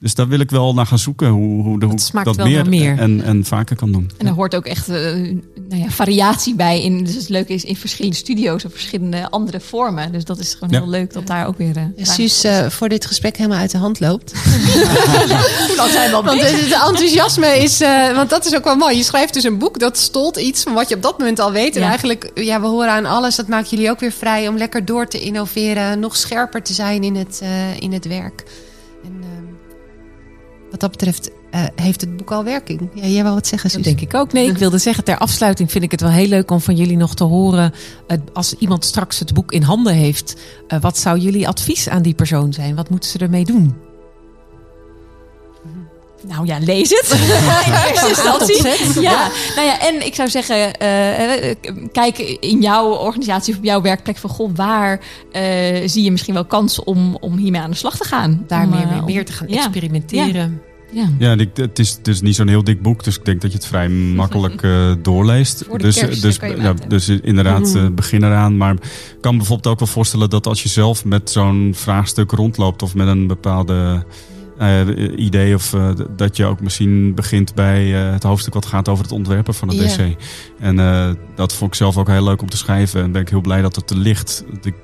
[0.00, 1.28] Dus daar wil ik wel naar gaan zoeken.
[1.28, 2.98] Hoe, hoe, de- hoe dat wel meer, naar meer.
[2.98, 4.10] En, en vaker kan doen.
[4.18, 4.94] En daar hoort ook echt eh,
[5.68, 6.82] nou ja, variatie bij.
[6.82, 10.12] In, dus het leuke is in verschillende studio's of verschillende andere vormen.
[10.12, 10.78] Dus dat is gewoon Ja.
[10.80, 11.92] heel leuk dat daar ook weer.
[11.96, 14.32] Ja, Suus, eh, voor dit gesprek helemaal uit de hand loopt.
[15.66, 18.64] hoe lang zijn we al Want het het enthousiasme is, eh, want dat is ook
[18.64, 18.96] wel mooi.
[18.96, 21.52] Je schrijft dus een boek dat stolt iets van wat je op dat moment al
[21.52, 21.76] weet.
[21.76, 23.36] En eigenlijk, ja, we horen aan alles.
[23.36, 27.02] Dat maakt jullie ook weer vrij om lekker door te innoveren, nog scherper te zijn
[27.04, 28.44] in het, eh, in het werk.
[30.80, 32.88] Wat dat betreft eh, heeft het boek al werking.
[32.94, 33.94] Ja, jij wou wat zeggen, Dat Suus?
[33.96, 34.32] denk ik ook.
[34.32, 36.96] Nee, ik wilde zeggen, ter afsluiting vind ik het wel heel leuk om van jullie
[36.96, 37.72] nog te horen.
[38.06, 40.36] eh, als iemand straks het boek in handen heeft,
[40.68, 42.74] eh, wat zou jullie advies aan die persoon zijn?
[42.74, 43.74] Wat moeten ze ermee doen?
[46.28, 47.10] Nou ja, lees het.
[47.66, 49.00] In eerste instantie.
[49.02, 51.54] Ja, nou ja, en ik zou zeggen, eh,
[51.92, 55.00] kijk in jouw organisatie of op jouw werkplek van goh, waar
[55.32, 55.42] eh,
[55.88, 58.44] zie je misschien wel kansen om, om hiermee aan de slag te gaan?
[58.46, 59.56] Daar Om, meer, eh, meer, om- meer te gaan ja.
[59.56, 60.60] experimenteren.
[60.92, 61.08] Ja.
[61.18, 63.56] Ja, het is, het is niet zo'n heel dik boek, dus ik denk dat je
[63.56, 65.64] het vrij makkelijk eh, doorleest.
[65.68, 68.56] Voor de dus, kerst, dus, kan je ja, dus inderdaad, eh, begin eraan.
[68.56, 68.80] Maar ik
[69.20, 72.94] kan me bijvoorbeeld ook wel voorstellen dat als je zelf met zo'n vraagstuk rondloopt of
[72.94, 74.04] met een bepaalde
[74.58, 74.80] eh,
[75.16, 79.04] idee, of eh, dat je ook misschien begint bij eh, het hoofdstuk wat gaat over
[79.04, 79.78] het ontwerpen van het.
[79.78, 80.16] DC.
[80.60, 83.02] En eh, dat vond ik zelf ook heel leuk om te schrijven.
[83.02, 84.44] En ben ik heel blij dat het er ligt.
[84.62, 84.74] Ik,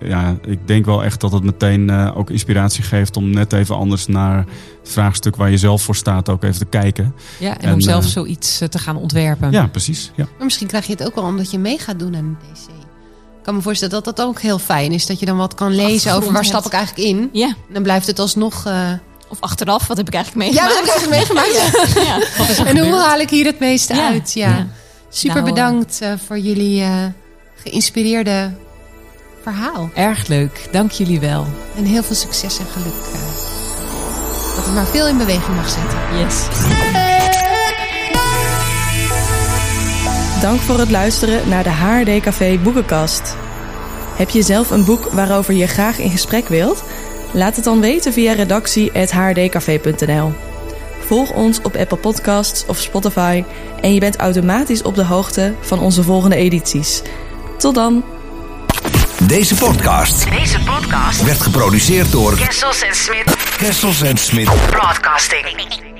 [0.00, 3.76] ja, ik denk wel echt dat het meteen eh, ook inspiratie geeft om net even
[3.76, 4.36] anders naar
[4.82, 7.14] het vraagstuk waar je zelf voor staat ook even te kijken.
[7.38, 9.50] Ja, en, En, om zelf zoiets te gaan ontwerpen.
[9.50, 10.12] Ja, precies.
[10.16, 10.24] Ja.
[10.36, 12.68] Maar misschien krijg je het ook wel omdat je mee gaat doen aan een DC.
[13.38, 15.06] Ik kan me voorstellen dat dat ook heel fijn is.
[15.06, 17.28] Dat je dan wat kan lezen over waar stap ik eigenlijk in.
[17.32, 18.66] ja, En dan blijft het alsnog...
[18.66, 18.90] eh,
[19.28, 20.86] of achteraf, wat heb ik eigenlijk Ja, meegemaakt?
[20.86, 21.92] dat heb ik eigenlijk meegemaakt.
[22.56, 22.64] Ja.
[22.70, 24.06] En hoe haal ik hier het meeste Ja.
[24.08, 24.32] uit?
[24.32, 24.48] Ja.
[24.48, 24.66] Ja.
[25.10, 26.90] Super Nou, bedankt eh, voor jullie eh,
[27.62, 28.50] geïnspireerde
[29.42, 29.90] verhaal.
[29.94, 30.68] Erg leuk.
[30.72, 31.46] Dank jullie wel.
[31.76, 32.92] En heel veel succes en geluk.
[33.14, 33.20] eh,
[34.56, 35.98] dat het maar veel in beweging mag zetten.
[36.18, 36.44] Yes.
[40.40, 43.36] Dank voor het luisteren naar de HRD Café Boekenkast.
[44.16, 46.82] Heb je zelf een boek waarover je graag in gesprek wilt?
[47.32, 50.32] Laat het dan weten via redactie.hrdcafé.nl.
[51.06, 53.44] Volg ons op Apple Podcasts of Spotify
[53.80, 57.02] en je bent automatisch op de hoogte van onze volgende edities.
[57.58, 58.04] Tot dan!
[59.22, 64.50] Deze podcast Deze podcast werd geproduceerd door Kessels en Smit Kessels en Smit.
[64.70, 65.95] Broadcasting.